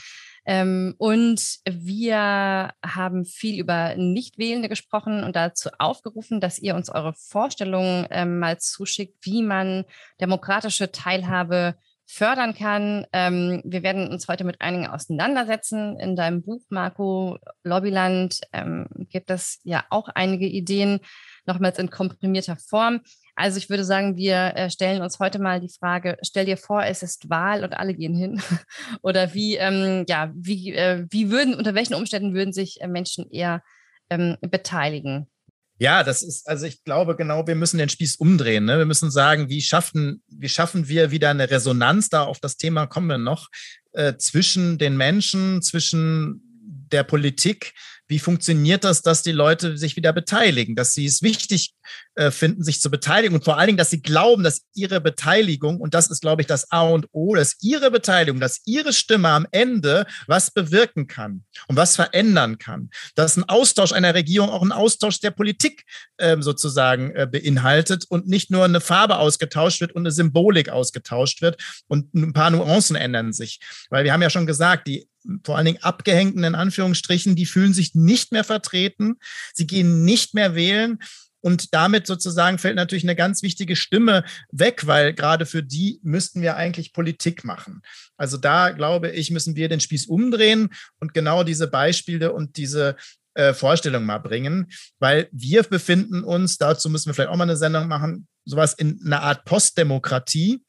[0.46, 7.14] Ähm, und wir haben viel über Nichtwählende gesprochen und dazu aufgerufen, dass ihr uns eure
[7.14, 9.86] Vorstellungen ähm, mal zuschickt, wie man
[10.20, 11.76] demokratische Teilhabe
[12.12, 13.06] fördern kann.
[13.14, 15.98] Ähm, wir werden uns heute mit einigen auseinandersetzen.
[15.98, 21.00] In deinem Buch, Marco Lobbyland, ähm, gibt es ja auch einige Ideen,
[21.46, 23.00] nochmals in komprimierter Form.
[23.36, 26.84] Also ich würde sagen, wir äh, stellen uns heute mal die Frage, stell dir vor,
[26.84, 28.42] es ist Wahl und alle gehen hin.
[29.02, 33.32] Oder wie, ähm, ja, wie, äh, wie würden, unter welchen Umständen würden sich äh, Menschen
[33.32, 33.64] eher
[34.10, 35.28] ähm, beteiligen?
[35.82, 38.66] Ja, das ist, also ich glaube genau, wir müssen den Spieß umdrehen.
[38.66, 38.78] Ne?
[38.78, 42.86] Wir müssen sagen, wie schaffen, wie schaffen wir wieder eine Resonanz, da auf das Thema
[42.86, 43.50] kommen wir noch,
[43.94, 46.44] äh, zwischen den Menschen, zwischen
[46.92, 47.74] der Politik,
[48.12, 51.74] wie funktioniert das, dass die Leute sich wieder beteiligen, dass sie es wichtig
[52.16, 55.80] äh, finden, sich zu beteiligen und vor allen Dingen, dass sie glauben, dass ihre Beteiligung,
[55.80, 59.30] und das ist, glaube ich, das A und O, dass ihre Beteiligung, dass ihre Stimme
[59.30, 62.90] am Ende was bewirken kann und was verändern kann.
[63.16, 65.86] Dass ein Austausch einer Regierung auch ein Austausch der Politik
[66.18, 71.42] äh, sozusagen äh, beinhaltet und nicht nur eine Farbe ausgetauscht wird und eine Symbolik ausgetauscht
[71.42, 73.62] wird und ein paar Nuancen ändern sich.
[73.90, 75.08] Weil wir haben ja schon gesagt, die
[75.44, 79.16] vor allen Dingen Abgehängten in Anführungsstrichen, die fühlen sich nicht mehr vertreten,
[79.54, 81.00] sie gehen nicht mehr wählen.
[81.44, 86.44] Und damit sozusagen fällt natürlich eine ganz wichtige Stimme weg, weil gerade für die müssten
[86.44, 87.82] wir eigentlich Politik machen.
[88.16, 92.96] Also da glaube ich, müssen wir den Spieß umdrehen und genau diese Beispiele und diese
[93.34, 97.58] äh, Vorstellung mal bringen, weil wir befinden uns, dazu müssen wir vielleicht auch mal eine
[97.58, 100.64] Sendung machen, sowas in einer Art Postdemokratie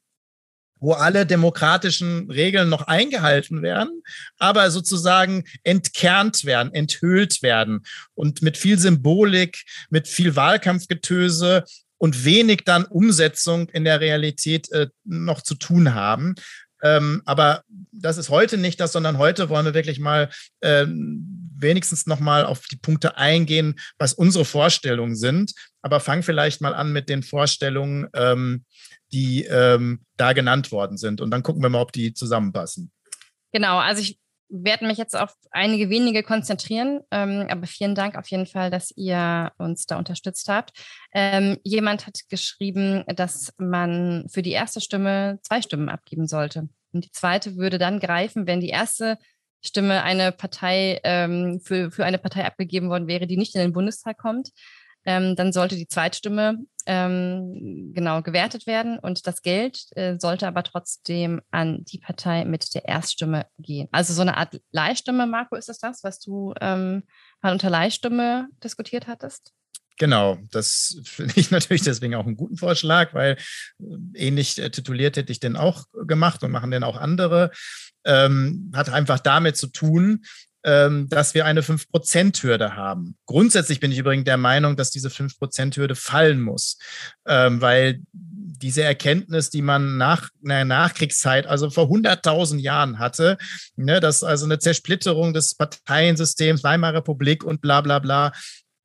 [0.82, 4.02] wo alle demokratischen Regeln noch eingehalten werden,
[4.38, 11.64] aber sozusagen entkernt werden, enthüllt werden und mit viel Symbolik, mit viel Wahlkampfgetöse
[11.98, 16.34] und wenig dann Umsetzung in der Realität äh, noch zu tun haben.
[16.82, 20.30] Ähm, aber das ist heute nicht das, sondern heute wollen wir wirklich mal
[20.62, 25.52] ähm, wenigstens noch mal auf die Punkte eingehen, was unsere Vorstellungen sind.
[25.80, 28.64] Aber fang vielleicht mal an mit den Vorstellungen, ähm,
[29.12, 31.20] die ähm, da genannt worden sind.
[31.20, 32.92] Und dann gucken wir mal, ob die zusammenpassen.
[33.52, 34.18] Genau, also ich
[34.52, 38.92] werde mich jetzt auf einige wenige konzentrieren, ähm, aber vielen Dank auf jeden Fall, dass
[38.94, 40.72] ihr uns da unterstützt habt.
[41.12, 46.68] Ähm, jemand hat geschrieben, dass man für die erste Stimme zwei Stimmen abgeben sollte.
[46.92, 49.16] Und die zweite würde dann greifen, wenn die erste
[49.64, 53.72] Stimme eine Partei ähm, für, für eine Partei abgegeben worden wäre, die nicht in den
[53.72, 54.50] Bundestag kommt.
[55.04, 60.62] Ähm, dann sollte die Zweitstimme ähm, genau gewertet werden und das Geld äh, sollte aber
[60.62, 63.88] trotzdem an die Partei mit der Erststimme gehen.
[63.92, 67.04] Also so eine Art Leihstimme, Marco, ist das das, was du ähm,
[67.40, 69.52] mal unter Leihstimme diskutiert hattest?
[69.98, 73.36] Genau, das finde ich natürlich deswegen auch einen guten Vorschlag, weil
[73.78, 73.84] äh,
[74.14, 77.50] ähnlich äh, tituliert hätte ich den auch gemacht und machen den auch andere.
[78.04, 80.24] Ähm, hat einfach damit zu tun,
[80.62, 83.16] dass wir eine 5%-Hürde haben.
[83.26, 86.78] Grundsätzlich bin ich übrigens der Meinung, dass diese 5%-Hürde fallen muss,
[87.26, 93.36] ähm, weil diese Erkenntnis, die man nach einer Nachkriegszeit, also vor 100.000 Jahren hatte,
[93.76, 98.32] ne, dass also eine Zersplitterung des Parteiensystems, Weimarer Republik und bla bla bla,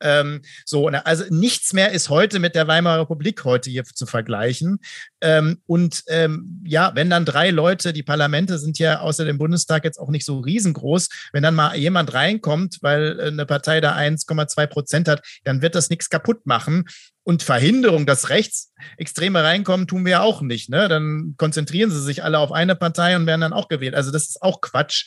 [0.02, 4.06] ähm, so, ne, also nichts mehr ist heute mit der Weimarer Republik heute hier zu
[4.06, 4.80] vergleichen.
[5.22, 9.84] Ähm, und ähm, ja, wenn dann drei Leute, die Parlamente sind ja außer dem Bundestag
[9.84, 13.96] jetzt auch nicht so riesengroß, wenn dann mal jemand reinkommt, weil äh, eine Partei da
[13.96, 16.86] 1,2 Prozent hat, dann wird das nichts kaputt machen.
[17.24, 20.70] Und Verhinderung, dass Rechtsextreme reinkommen, tun wir ja auch nicht.
[20.70, 20.88] Ne?
[20.88, 23.96] Dann konzentrieren sie sich alle auf eine Partei und werden dann auch gewählt.
[23.96, 25.06] Also das ist auch Quatsch.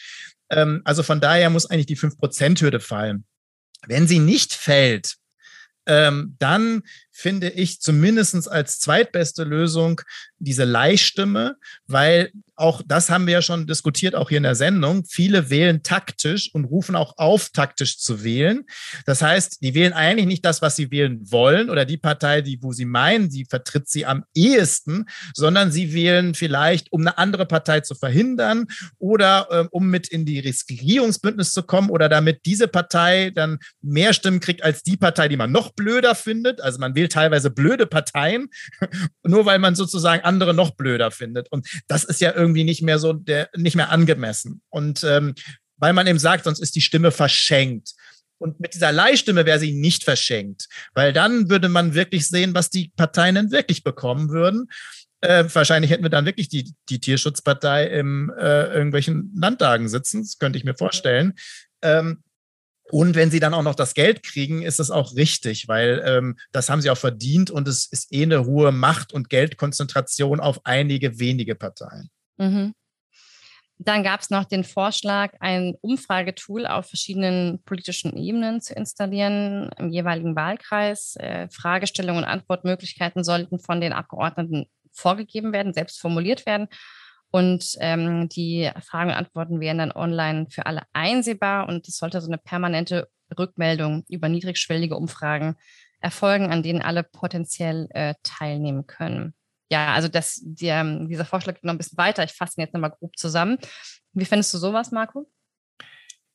[0.50, 3.24] Ähm, also von daher muss eigentlich die 5-Prozent-Hürde fallen.
[3.86, 5.16] Wenn sie nicht fällt,
[5.86, 10.00] ähm, dann finde ich zumindest als zweitbeste Lösung
[10.38, 15.04] diese Leihstimme, weil auch das haben wir ja schon diskutiert, auch hier in der Sendung.
[15.08, 18.64] Viele wählen taktisch und rufen auch auf, taktisch zu wählen.
[19.06, 22.62] Das heißt, die wählen eigentlich nicht das, was sie wählen wollen oder die Partei, die,
[22.62, 27.46] wo sie meinen, sie vertritt sie am ehesten, sondern sie wählen vielleicht, um eine andere
[27.46, 28.66] Partei zu verhindern
[28.98, 34.12] oder äh, um mit in die Regierungsbündnis zu kommen oder damit diese Partei dann mehr
[34.12, 36.60] Stimmen kriegt als die Partei, die man noch blöder findet.
[36.60, 38.48] Also man wählt teilweise blöde Parteien,
[39.22, 41.50] nur weil man sozusagen andere noch blöder findet.
[41.52, 44.62] Und das ist ja irgendwie nicht mehr so, der, nicht mehr angemessen.
[44.70, 45.34] Und ähm,
[45.76, 47.94] weil man eben sagt, sonst ist die Stimme verschenkt.
[48.38, 52.70] Und mit dieser Leihstimme wäre sie nicht verschenkt, weil dann würde man wirklich sehen, was
[52.70, 54.68] die Parteien denn wirklich bekommen würden.
[55.20, 60.38] Äh, wahrscheinlich hätten wir dann wirklich die, die Tierschutzpartei im äh, irgendwelchen Landtagen sitzen, das
[60.38, 61.34] könnte ich mir vorstellen.
[61.82, 62.22] Ähm,
[62.90, 66.36] und wenn sie dann auch noch das Geld kriegen, ist das auch richtig, weil ähm,
[66.52, 70.60] das haben sie auch verdient und es ist eh eine hohe Macht- und Geldkonzentration auf
[70.64, 72.10] einige wenige Parteien.
[72.36, 72.74] Mhm.
[73.82, 79.88] Dann gab es noch den Vorschlag, ein Umfragetool auf verschiedenen politischen Ebenen zu installieren im
[79.88, 81.16] jeweiligen Wahlkreis.
[81.16, 86.68] Äh, Fragestellungen und Antwortmöglichkeiten sollten von den Abgeordneten vorgegeben werden, selbst formuliert werden.
[87.30, 92.20] Und ähm, die Fragen und Antworten wären dann online für alle einsehbar und es sollte
[92.20, 95.56] so eine permanente Rückmeldung über niedrigschwellige Umfragen
[96.00, 99.34] erfolgen, an denen alle potenziell äh, teilnehmen können.
[99.70, 102.24] Ja, also das, der, dieser Vorschlag geht noch ein bisschen weiter.
[102.24, 103.58] Ich fasse ihn jetzt nochmal grob zusammen.
[104.12, 105.30] Wie findest du sowas, Marco?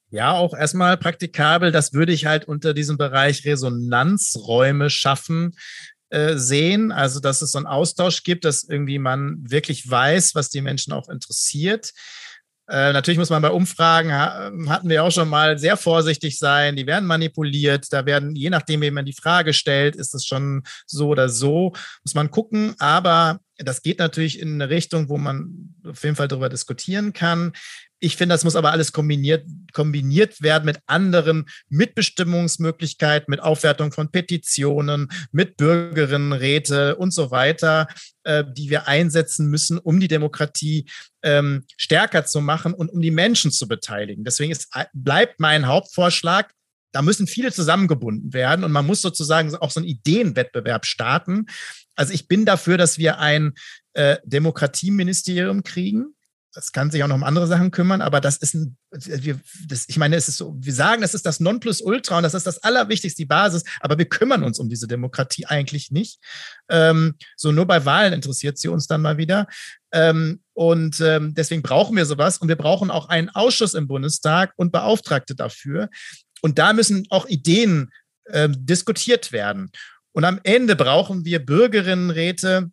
[0.10, 1.74] Ja, auch erstmal praktikabel.
[1.74, 5.56] Das würde ich halt unter diesem Bereich Resonanzräume schaffen,
[6.16, 6.94] äh, sehen.
[6.94, 10.94] Also, dass es so einen Austausch gibt, dass irgendwie man wirklich weiß, was die Menschen
[10.94, 11.92] auch interessiert.
[12.70, 16.78] Äh, natürlich muss man bei Umfragen, hatten wir auch schon mal, sehr vorsichtig sein.
[16.78, 17.92] Die werden manipuliert.
[17.92, 21.74] Da werden, je nachdem, wie man die Frage stellt, ist es schon so oder so.
[22.06, 22.76] Muss man gucken.
[22.80, 27.52] Aber das geht natürlich in eine Richtung, wo man auf jeden Fall darüber diskutieren kann.
[28.00, 34.12] Ich finde, das muss aber alles kombiniert, kombiniert werden mit anderen Mitbestimmungsmöglichkeiten, mit Aufwertung von
[34.12, 37.88] Petitionen, mit Bürgerinnenräte und so weiter,
[38.24, 40.90] äh, die wir einsetzen müssen, um die Demokratie
[41.24, 44.24] ähm, stärker zu machen und um die Menschen zu beteiligen.
[44.24, 46.52] Deswegen ist, bleibt mein Hauptvorschlag,
[46.92, 51.46] da müssen viele zusammengebunden werden und man muss sozusagen auch so einen Ideenwettbewerb starten.
[51.96, 53.54] Also ich bin dafür, dass wir ein
[53.94, 56.15] äh, Demokratieministerium kriegen,
[56.56, 59.86] das kann sich auch noch um andere Sachen kümmern, aber das ist ein, wir, das,
[59.88, 62.64] ich meine, es ist so, wir sagen, das ist das Nonplusultra und das ist das
[62.64, 66.20] Allerwichtigste, die Basis, aber wir kümmern uns um diese Demokratie eigentlich nicht.
[66.70, 69.48] Ähm, so nur bei Wahlen interessiert sie uns dann mal wieder.
[69.92, 72.38] Ähm, Und ähm, deswegen brauchen wir sowas.
[72.38, 75.90] Und wir brauchen auch einen Ausschuss im Bundestag und Beauftragte dafür.
[76.42, 77.92] Und da müssen auch Ideen
[78.26, 79.72] äh, diskutiert werden.
[80.14, 82.72] Und am Ende brauchen wir Bürgerinnenräte,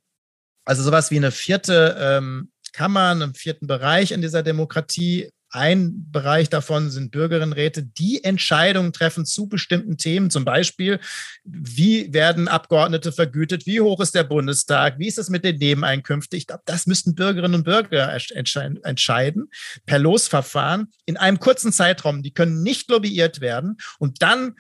[0.65, 6.49] also sowas wie eine vierte ähm, Kammer, einen vierten Bereich in dieser Demokratie, ein Bereich
[6.49, 10.31] davon sind Bürgerinnenräte, die Entscheidungen treffen zu bestimmten Themen.
[10.31, 10.99] Zum Beispiel,
[11.45, 13.67] wie werden Abgeordnete vergütet?
[13.67, 14.99] Wie hoch ist der Bundestag?
[14.99, 16.39] Wie ist es mit den Nebeneinkünften?
[16.39, 19.51] Ich glaube, das müssten Bürgerinnen und Bürger entscheiden
[19.85, 22.23] per Losverfahren in einem kurzen Zeitraum.
[22.23, 23.77] Die können nicht lobbyiert werden.
[23.99, 24.55] Und dann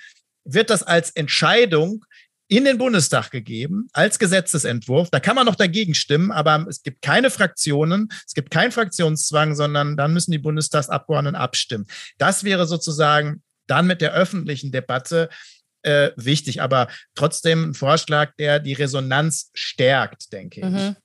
[0.44, 2.04] wird das als Entscheidung
[2.52, 5.08] in den Bundestag gegeben als Gesetzesentwurf.
[5.08, 9.54] Da kann man noch dagegen stimmen, aber es gibt keine Fraktionen, es gibt keinen Fraktionszwang,
[9.54, 11.86] sondern dann müssen die Bundestagsabgeordneten abstimmen.
[12.18, 15.30] Das wäre sozusagen dann mit der öffentlichen Debatte
[15.80, 20.66] äh, wichtig, aber trotzdem ein Vorschlag, der die Resonanz stärkt, denke ich.
[20.66, 20.96] Mhm.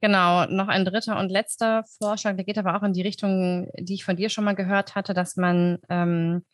[0.00, 3.94] Genau, noch ein dritter und letzter Vorschlag, der geht aber auch in die Richtung, die
[3.94, 6.44] ich von dir schon mal gehört hatte, dass man ähm,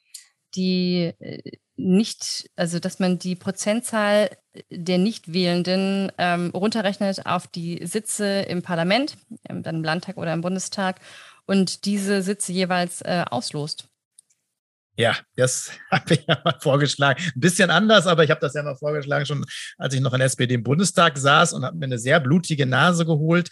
[0.58, 4.30] die äh, nicht, also dass man die Prozentzahl
[4.70, 9.16] der Nichtwählenden ähm, runterrechnet auf die Sitze im Parlament,
[9.48, 11.00] im, im Landtag oder im Bundestag
[11.46, 13.88] und diese Sitze jeweils äh, auslost.
[14.96, 17.22] Ja, das habe ich ja mal vorgeschlagen.
[17.24, 19.44] Ein bisschen anders, aber ich habe das ja mal vorgeschlagen, schon
[19.78, 23.06] als ich noch in SPD im Bundestag saß und habe mir eine sehr blutige Nase
[23.06, 23.48] geholt.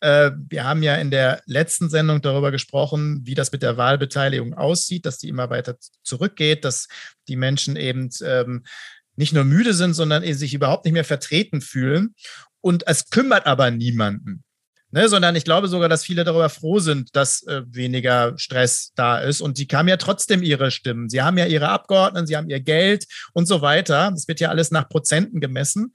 [0.00, 4.54] Äh, wir haben ja in der letzten Sendung darüber gesprochen, wie das mit der Wahlbeteiligung
[4.54, 6.88] aussieht, dass die immer weiter zurückgeht, dass
[7.26, 8.64] die Menschen eben ähm,
[9.16, 12.14] nicht nur müde sind, sondern sich überhaupt nicht mehr vertreten fühlen.
[12.60, 14.44] Und es kümmert aber niemanden.
[14.90, 19.18] Ne, sondern ich glaube sogar, dass viele darüber froh sind, dass äh, weniger Stress da
[19.18, 19.42] ist.
[19.42, 21.10] Und die haben ja trotzdem ihre Stimmen.
[21.10, 24.10] Sie haben ja ihre Abgeordneten, sie haben ihr Geld und so weiter.
[24.12, 25.92] Das wird ja alles nach Prozenten gemessen.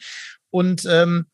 [0.51, 1.25] Und ähm,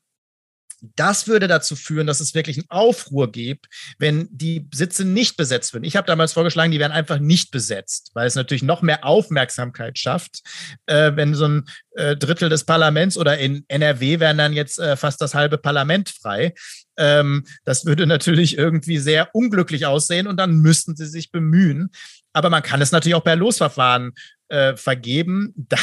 [0.82, 5.74] das würde dazu führen, dass es wirklich einen Aufruhr gibt, wenn die Sitze nicht besetzt
[5.74, 5.84] werden.
[5.84, 9.98] Ich habe damals vorgeschlagen, die werden einfach nicht besetzt, weil es natürlich noch mehr Aufmerksamkeit
[9.98, 10.42] schafft,
[10.86, 14.96] äh, wenn so ein äh, Drittel des Parlaments oder in NRW wären dann jetzt äh,
[14.96, 16.54] fast das halbe Parlament frei.
[16.98, 21.90] Ähm, das würde natürlich irgendwie sehr unglücklich aussehen und dann müssten sie sich bemühen.
[22.34, 24.14] Aber man kann es natürlich auch per Losverfahren
[24.50, 25.54] äh, vergeben.
[25.56, 25.78] Da,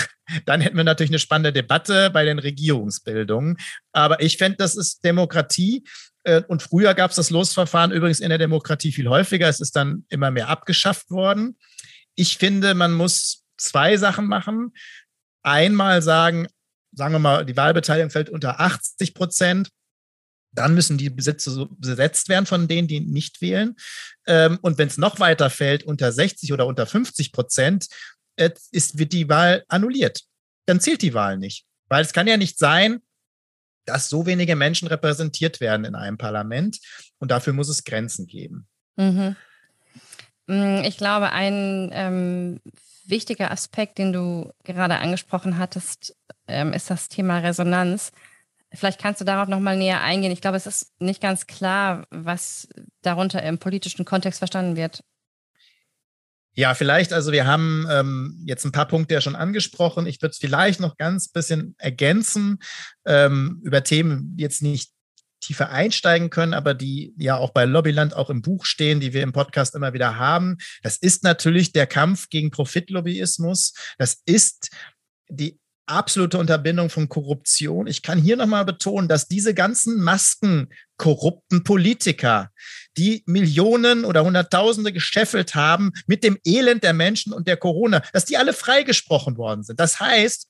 [0.44, 3.56] dann hätten wir natürlich eine spannende Debatte bei den Regierungsbildungen.
[3.92, 5.84] Aber ich fände, das ist Demokratie.
[6.24, 9.48] Äh, und früher gab es das Losverfahren übrigens in der Demokratie viel häufiger.
[9.48, 11.56] Es ist dann immer mehr abgeschafft worden.
[12.16, 14.72] Ich finde, man muss zwei Sachen machen.
[15.42, 16.48] Einmal sagen,
[16.92, 19.68] sagen wir mal, die Wahlbeteiligung fällt unter 80 Prozent.
[20.52, 23.76] Dann müssen die Besitze besetzt werden von denen, die nicht wählen.
[24.26, 27.86] Ähm, und wenn es noch weiter fällt, unter 60 oder unter 50 Prozent,
[28.36, 30.20] ist, wird die Wahl annulliert.
[30.66, 31.64] Dann zählt die Wahl nicht.
[31.88, 33.00] Weil es kann ja nicht sein,
[33.84, 36.78] dass so wenige Menschen repräsentiert werden in einem Parlament.
[37.18, 38.66] Und dafür muss es Grenzen geben.
[38.96, 39.36] Mhm.
[40.46, 42.60] Mm, ich glaube, ein ähm,
[43.06, 46.16] wichtiger Aspekt, den du gerade angesprochen hattest,
[46.48, 48.12] ähm, ist das Thema Resonanz.
[48.72, 50.32] Vielleicht kannst du darauf nochmal näher eingehen.
[50.32, 52.68] Ich glaube, es ist nicht ganz klar, was
[53.02, 55.04] darunter im politischen Kontext verstanden wird.
[56.56, 60.06] Ja, vielleicht, also wir haben ähm, jetzt ein paar Punkte ja schon angesprochen.
[60.06, 62.58] Ich würde es vielleicht noch ganz bisschen ergänzen
[63.04, 64.90] ähm, über Themen, die jetzt nicht
[65.40, 69.22] tiefer einsteigen können, aber die ja auch bei Lobbyland auch im Buch stehen, die wir
[69.22, 70.56] im Podcast immer wieder haben.
[70.82, 73.74] Das ist natürlich der Kampf gegen Profitlobbyismus.
[73.98, 74.70] Das ist
[75.28, 77.86] die absolute Unterbindung von Korruption.
[77.86, 82.50] Ich kann hier nochmal betonen, dass diese ganzen Masken korrupten Politiker,
[82.96, 88.24] die Millionen oder Hunderttausende gescheffelt haben mit dem Elend der Menschen und der Corona, dass
[88.24, 89.78] die alle freigesprochen worden sind.
[89.80, 90.48] Das heißt,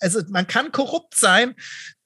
[0.00, 1.54] also man kann korrupt sein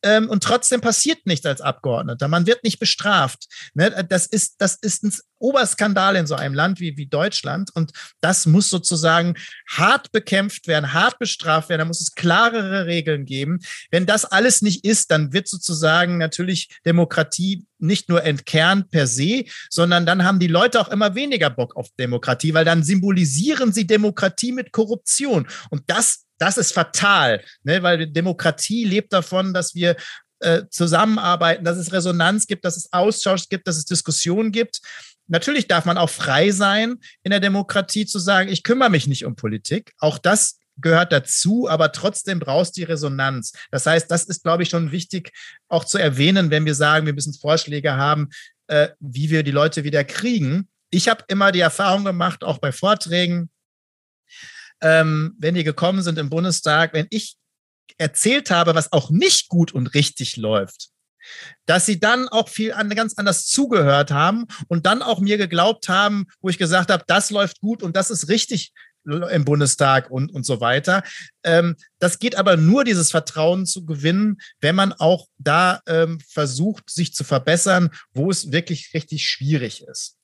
[0.04, 2.28] ähm, und trotzdem passiert nichts als Abgeordneter.
[2.28, 3.46] Man wird nicht bestraft.
[3.72, 4.07] Ne?
[4.09, 8.44] Das, ist, das ist ein Oberskandal in so einem Land wie, wie Deutschland und das
[8.44, 9.35] muss sozusagen
[9.68, 11.80] hart bekämpft werden, hart bestraft werden.
[11.80, 13.61] Da muss es klarere Regeln geben.
[13.90, 19.44] Wenn das alles nicht ist, dann wird sozusagen natürlich Demokratie nicht nur entkernt per se,
[19.70, 23.87] sondern dann haben die Leute auch immer weniger Bock auf Demokratie, weil dann symbolisieren sie
[23.87, 25.46] Demokratie mit Korruption.
[25.70, 27.83] Und das das ist fatal, ne?
[27.83, 29.97] weil Demokratie lebt davon, dass wir
[30.40, 34.81] äh, zusammenarbeiten, dass es Resonanz gibt, dass es Austausch gibt, dass es Diskussionen gibt.
[35.27, 39.25] Natürlich darf man auch frei sein, in der Demokratie zu sagen, ich kümmere mich nicht
[39.25, 39.92] um Politik.
[39.99, 43.53] Auch das gehört dazu, aber trotzdem brauchst du die Resonanz.
[43.70, 45.33] Das heißt, das ist, glaube ich, schon wichtig
[45.68, 48.29] auch zu erwähnen, wenn wir sagen, wir müssen Vorschläge haben,
[48.66, 50.68] äh, wie wir die Leute wieder kriegen.
[50.90, 53.51] Ich habe immer die Erfahrung gemacht, auch bei Vorträgen,
[54.80, 57.36] ähm, wenn die gekommen sind im Bundestag, wenn ich
[57.99, 60.88] erzählt habe, was auch nicht gut und richtig läuft,
[61.66, 65.88] dass sie dann auch viel an, ganz anders zugehört haben und dann auch mir geglaubt
[65.88, 68.72] haben, wo ich gesagt habe, das läuft gut und das ist richtig
[69.07, 71.03] im Bundestag und, und so weiter.
[71.42, 76.88] Ähm, das geht aber nur, dieses Vertrauen zu gewinnen, wenn man auch da ähm, versucht,
[76.88, 80.16] sich zu verbessern, wo es wirklich richtig schwierig ist.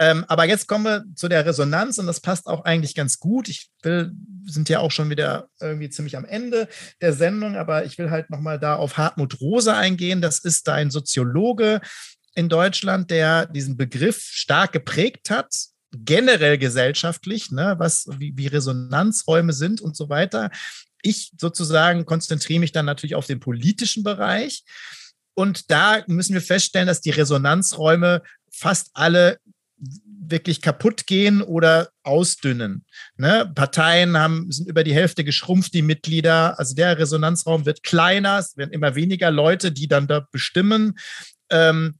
[0.00, 3.48] Ähm, aber jetzt kommen wir zu der Resonanz und das passt auch eigentlich ganz gut.
[3.48, 4.12] Ich will,
[4.46, 6.68] sind ja auch schon wieder irgendwie ziemlich am Ende
[7.00, 10.20] der Sendung, aber ich will halt nochmal da auf Hartmut Rose eingehen.
[10.20, 11.80] Das ist ein Soziologe
[12.34, 15.52] in Deutschland, der diesen Begriff stark geprägt hat
[15.92, 20.50] generell gesellschaftlich, ne, was, wie, wie Resonanzräume sind und so weiter.
[21.02, 24.64] Ich sozusagen konzentriere mich dann natürlich auf den politischen Bereich.
[25.34, 29.38] Und da müssen wir feststellen, dass die Resonanzräume fast alle
[29.80, 32.84] wirklich kaputt gehen oder ausdünnen.
[33.16, 33.50] Ne?
[33.54, 36.58] Parteien haben, sind über die Hälfte geschrumpft, die Mitglieder.
[36.58, 40.98] Also der Resonanzraum wird kleiner, es werden immer weniger Leute, die dann da bestimmen.
[41.50, 41.98] Ähm,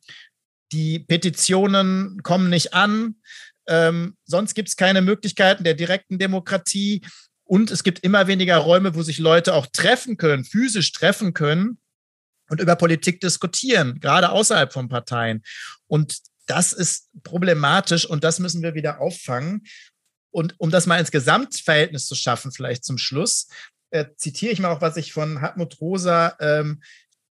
[0.72, 3.16] die Petitionen kommen nicht an.
[3.66, 7.02] Ähm, sonst gibt es keine Möglichkeiten der direkten Demokratie.
[7.44, 11.78] Und es gibt immer weniger Räume, wo sich Leute auch treffen können, physisch treffen können
[12.50, 15.42] und über Politik diskutieren, gerade außerhalb von Parteien.
[15.86, 16.18] Und
[16.48, 19.66] das ist problematisch und das müssen wir wieder auffangen.
[20.30, 23.48] Und um das mal ins Gesamtverhältnis zu schaffen, vielleicht zum Schluss,
[23.90, 26.82] äh, zitiere ich mal auch, was ich von Hartmut Rosa ähm,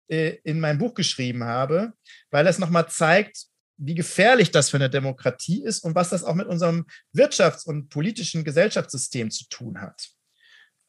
[0.09, 1.93] äh, in meinem Buch geschrieben habe,
[2.31, 3.47] weil es nochmal zeigt,
[3.77, 6.87] wie gefährlich das für eine Demokratie ist und was das auch mit unserem
[7.17, 10.09] wirtschafts- und politischen Gesellschaftssystem zu tun hat.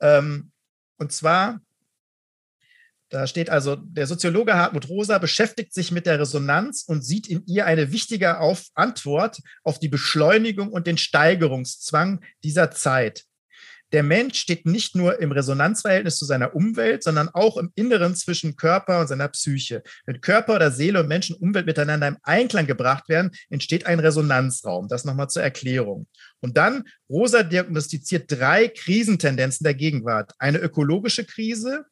[0.02, 0.52] Ähm,
[0.98, 1.62] und zwar,
[3.12, 7.46] da steht also, der Soziologe Hartmut Rosa beschäftigt sich mit der Resonanz und sieht in
[7.46, 13.26] ihr eine wichtige auf Antwort auf die Beschleunigung und den Steigerungszwang dieser Zeit
[13.92, 18.56] der Mensch steht nicht nur im Resonanzverhältnis zu seiner Umwelt, sondern auch im Inneren zwischen
[18.56, 19.84] Körper und seiner Psyche.
[20.06, 24.00] Wenn Körper oder Seele und Menschen und Umwelt miteinander im Einklang gebracht werden, entsteht ein
[24.00, 24.88] Resonanzraum.
[24.88, 26.08] Das nochmal zur Erklärung.
[26.40, 30.34] Und dann, Rosa diagnostiziert drei Krisentendenzen der Gegenwart.
[30.40, 31.86] Eine ökologische Krise,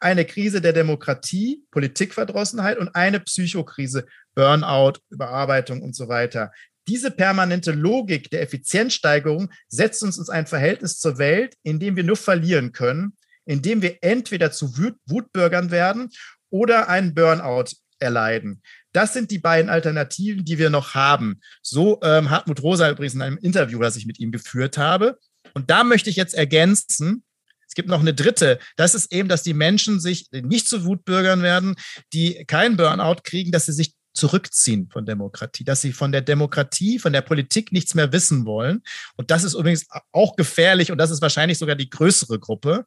[0.00, 6.50] eine Krise der Demokratie, Politikverdrossenheit und eine Psychokrise, Burnout, Überarbeitung und so weiter.
[6.88, 12.04] Diese permanente Logik der Effizienzsteigerung setzt uns in ein Verhältnis zur Welt, in dem wir
[12.04, 14.76] nur verlieren können, in dem wir entweder zu
[15.06, 16.08] Wutbürgern werden
[16.48, 18.62] oder einen Burnout erleiden.
[18.92, 21.40] Das sind die beiden Alternativen, die wir noch haben.
[21.62, 25.18] So ähm, Hartmut Rosa übrigens in einem Interview, das ich mit ihm geführt habe.
[25.54, 27.22] Und da möchte ich jetzt ergänzen,
[27.70, 28.58] es gibt noch eine dritte.
[28.74, 31.76] Das ist eben, dass die Menschen sich nicht zu Wutbürgern werden,
[32.12, 36.98] die keinen Burnout kriegen, dass sie sich zurückziehen von Demokratie, dass sie von der Demokratie,
[36.98, 38.82] von der Politik nichts mehr wissen wollen.
[39.16, 42.86] Und das ist übrigens auch gefährlich und das ist wahrscheinlich sogar die größere Gruppe.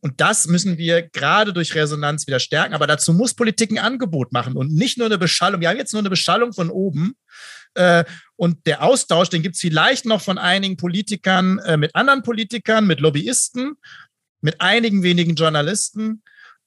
[0.00, 2.74] Und das müssen wir gerade durch Resonanz wieder stärken.
[2.74, 5.60] Aber dazu muss Politik ein Angebot machen und nicht nur eine Beschallung.
[5.60, 7.14] Wir haben jetzt nur eine Beschallung von oben.
[7.74, 8.04] Äh,
[8.36, 12.86] und der Austausch, den gibt es vielleicht noch von einigen Politikern äh, mit anderen Politikern,
[12.86, 13.74] mit Lobbyisten,
[14.40, 16.22] mit einigen wenigen Journalisten,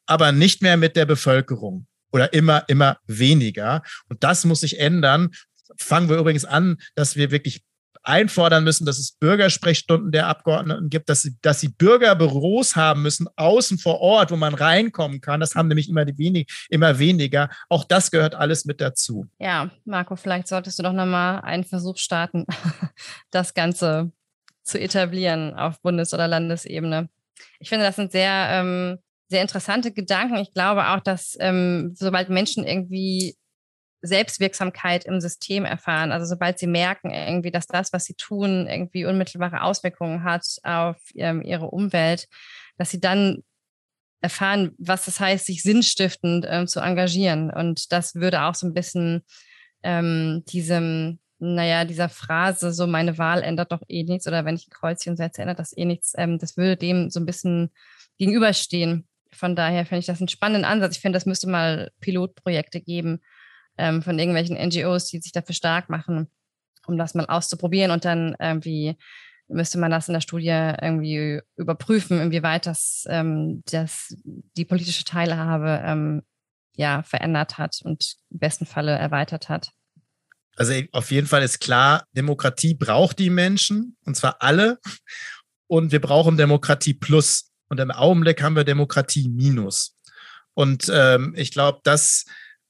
[0.06, 3.82] aber nicht mehr mit der Bevölkerung oder immer, immer weniger.
[4.10, 5.30] Und das muss sich ändern.
[5.78, 7.64] Fangen wir übrigens an, dass wir wirklich
[8.04, 13.28] einfordern müssen, dass es Bürgersprechstunden der Abgeordneten gibt, dass sie, dass sie Bürgerbüros haben müssen,
[13.36, 15.40] außen vor Ort, wo man reinkommen kann.
[15.40, 17.50] Das haben nämlich immer, die wenig, immer weniger.
[17.70, 19.28] Auch das gehört alles mit dazu.
[19.40, 22.46] Ja, Marco, vielleicht solltest du doch nochmal einen Versuch starten,
[23.32, 24.12] das Ganze
[24.64, 27.10] zu etablieren auf Bundes- oder Landesebene.
[27.60, 29.00] Ich finde, das sind sehr ähm,
[29.32, 30.36] sehr interessante Gedanken.
[30.38, 33.36] Ich glaube auch, dass ähm, sobald Menschen irgendwie
[34.02, 39.06] Selbstwirksamkeit im System erfahren, also sobald sie merken irgendwie, dass das, was sie tun, irgendwie
[39.06, 42.28] unmittelbare Auswirkungen hat auf ähm, ihre Umwelt,
[42.78, 43.44] dass sie dann
[44.22, 47.52] erfahren, was das heißt, sich sinnstiftend ähm, zu engagieren.
[47.52, 49.24] Und das würde auch so ein bisschen
[49.82, 54.68] ähm, diesem, naja, dieser Phrase, so meine Wahl ändert doch eh nichts oder wenn ich
[54.68, 57.72] ein Kreuzchen setze, ändert das eh nichts, ähm, das würde dem so ein bisschen
[58.20, 59.08] gegenüberstehen.
[59.34, 60.98] Von daher finde ich das einen spannenden Ansatz.
[60.98, 63.22] Ich finde, das müsste mal Pilotprojekte geben
[63.78, 66.30] ähm, von irgendwelchen NGOs, die sich dafür stark machen,
[66.86, 68.98] um das mal auszuprobieren und dann irgendwie
[69.48, 75.82] müsste man das in der Studie irgendwie überprüfen, inwieweit das, ähm, das die politische Teilhabe
[75.84, 76.22] ähm,
[76.76, 79.72] ja verändert hat und im besten Falle erweitert hat.
[80.56, 84.80] Also auf jeden Fall ist klar, Demokratie braucht die Menschen und zwar alle.
[85.68, 87.52] Und wir brauchen Demokratie plus.
[87.70, 89.96] Und im Augenblick haben wir Demokratie minus.
[90.54, 92.26] Und ähm, ich glaube, das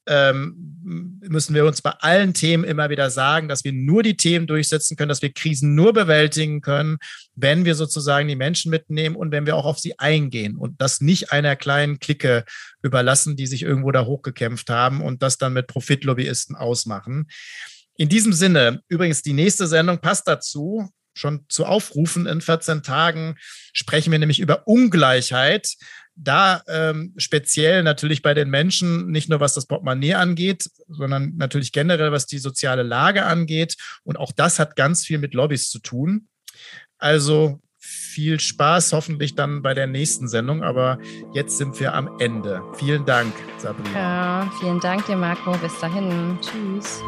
[0.06, 4.46] ähm, müssen wir uns bei allen Themen immer wieder sagen, dass wir nur die Themen
[4.46, 6.98] durchsetzen können, dass wir Krisen nur bewältigen können,
[7.34, 11.00] wenn wir sozusagen die Menschen mitnehmen und wenn wir auch auf sie eingehen und das
[11.00, 12.44] nicht einer kleinen Clique
[12.82, 17.28] überlassen, die sich irgendwo da hochgekämpft haben und das dann mit Profitlobbyisten ausmachen.
[17.96, 22.26] In diesem Sinne, übrigens, die nächste Sendung passt dazu schon zu aufrufen.
[22.26, 23.36] In 14 Tagen
[23.72, 25.76] sprechen wir nämlich über Ungleichheit
[26.14, 31.72] da ähm, speziell natürlich bei den Menschen, nicht nur was das Portemonnaie angeht, sondern natürlich
[31.72, 33.76] generell, was die soziale Lage angeht.
[34.04, 36.28] Und auch das hat ganz viel mit Lobbys zu tun.
[36.98, 40.62] Also viel Spaß, hoffentlich dann bei der nächsten Sendung.
[40.62, 40.98] Aber
[41.32, 42.62] jetzt sind wir am Ende.
[42.74, 43.92] Vielen Dank, Sabrina.
[43.94, 45.52] Ja, vielen Dank dir, Marco.
[45.58, 46.38] Bis dahin.
[46.40, 47.00] Tschüss.